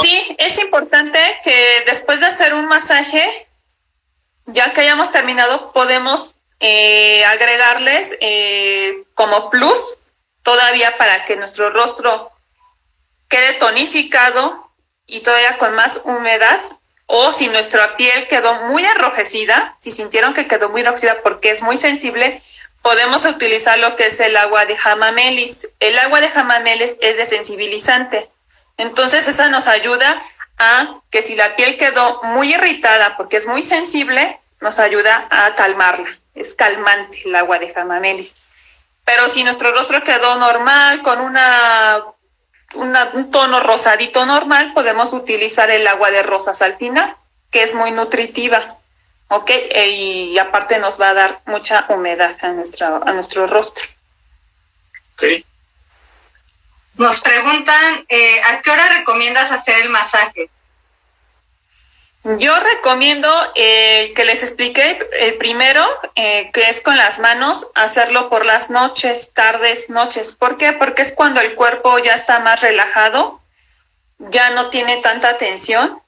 sí, 0.00 0.36
es 0.38 0.58
importante 0.58 1.18
que 1.42 1.82
después 1.86 2.20
de 2.20 2.26
hacer 2.26 2.54
un 2.54 2.66
masaje, 2.66 3.48
ya 4.46 4.72
que 4.72 4.82
hayamos 4.82 5.10
terminado, 5.10 5.72
podemos 5.72 6.34
eh, 6.60 7.24
agregarles 7.24 8.16
eh, 8.20 9.04
como 9.14 9.50
plus 9.50 9.96
todavía 10.42 10.96
para 10.98 11.24
que 11.24 11.36
nuestro 11.36 11.70
rostro 11.70 12.30
quede 13.28 13.54
tonificado 13.54 14.70
y 15.06 15.20
todavía 15.20 15.58
con 15.58 15.74
más 15.74 16.00
humedad. 16.04 16.60
O 17.06 17.32
si 17.32 17.48
nuestra 17.48 17.96
piel 17.96 18.28
quedó 18.28 18.66
muy 18.66 18.84
enrojecida, 18.84 19.76
si 19.80 19.90
sintieron 19.90 20.32
que 20.32 20.46
quedó 20.46 20.68
muy 20.68 20.82
enrojecida 20.82 21.22
porque 21.22 21.50
es 21.50 21.60
muy 21.60 21.76
sensible, 21.76 22.42
podemos 22.82 23.24
utilizar 23.24 23.78
lo 23.78 23.96
que 23.96 24.06
es 24.06 24.20
el 24.20 24.36
agua 24.36 24.66
de 24.66 24.76
jamamelis. 24.76 25.68
El 25.80 25.98
agua 25.98 26.20
de 26.20 26.30
jamamelis 26.30 26.96
es 27.00 27.16
desensibilizante. 27.16 28.30
Entonces, 28.76 29.28
esa 29.28 29.48
nos 29.48 29.66
ayuda 29.66 30.22
a 30.58 31.00
que 31.10 31.22
si 31.22 31.34
la 31.34 31.56
piel 31.56 31.76
quedó 31.76 32.22
muy 32.22 32.54
irritada 32.54 33.16
porque 33.16 33.36
es 33.36 33.46
muy 33.46 33.62
sensible, 33.62 34.40
nos 34.60 34.78
ayuda 34.78 35.26
a 35.30 35.54
calmarla 35.54 36.20
es 36.34 36.54
calmante 36.54 37.22
el 37.24 37.36
agua 37.36 37.58
de 37.58 37.72
jamamelis. 37.72 38.36
Pero 39.04 39.28
si 39.28 39.44
nuestro 39.44 39.72
rostro 39.72 40.02
quedó 40.02 40.36
normal, 40.36 41.02
con 41.02 41.20
una, 41.20 42.02
un 42.74 43.30
tono 43.30 43.60
rosadito 43.60 44.26
normal, 44.26 44.72
podemos 44.72 45.12
utilizar 45.12 45.70
el 45.70 45.86
agua 45.86 46.10
de 46.10 46.22
rosas 46.22 46.62
al 46.62 46.76
final, 46.76 47.16
que 47.50 47.62
es 47.62 47.74
muy 47.74 47.90
nutritiva, 47.90 48.78
¿ok? 49.30 49.50
E, 49.50 49.88
y 49.88 50.38
aparte 50.38 50.78
nos 50.78 51.00
va 51.00 51.10
a 51.10 51.14
dar 51.14 51.40
mucha 51.46 51.86
humedad 51.88 52.36
a, 52.42 52.48
nuestra, 52.48 52.96
a 52.96 53.12
nuestro 53.12 53.46
rostro. 53.46 53.84
Ok. 55.14 55.44
Nos 56.96 57.20
preguntan, 57.20 58.04
eh, 58.08 58.40
¿a 58.42 58.60
qué 58.60 58.70
hora 58.70 58.88
recomiendas 58.98 59.52
hacer 59.52 59.78
el 59.78 59.88
masaje? 59.88 60.50
Yo 62.22 62.58
recomiendo 62.60 63.32
eh, 63.54 64.12
que 64.14 64.24
les 64.26 64.42
explique 64.42 64.98
el 65.18 65.38
primero, 65.38 65.86
eh, 66.16 66.50
que 66.52 66.68
es 66.68 66.82
con 66.82 66.98
las 66.98 67.18
manos, 67.18 67.68
hacerlo 67.74 68.28
por 68.28 68.44
las 68.44 68.68
noches, 68.68 69.32
tardes, 69.32 69.88
noches. 69.88 70.32
¿Por 70.32 70.58
qué? 70.58 70.74
Porque 70.74 71.00
es 71.00 71.12
cuando 71.12 71.40
el 71.40 71.54
cuerpo 71.54 71.98
ya 71.98 72.14
está 72.14 72.40
más 72.40 72.60
relajado, 72.60 73.40
ya 74.18 74.50
no 74.50 74.68
tiene 74.68 74.98
tanta 74.98 75.38
tensión 75.38 76.02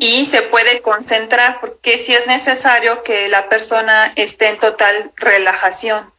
y 0.00 0.26
se 0.26 0.42
puede 0.42 0.82
concentrar, 0.82 1.60
porque 1.60 1.98
si 1.98 2.14
es 2.14 2.26
necesario 2.26 3.02
que 3.02 3.28
la 3.28 3.48
persona 3.48 4.12
esté 4.16 4.48
en 4.48 4.58
total 4.58 5.12
relajación. 5.16 6.12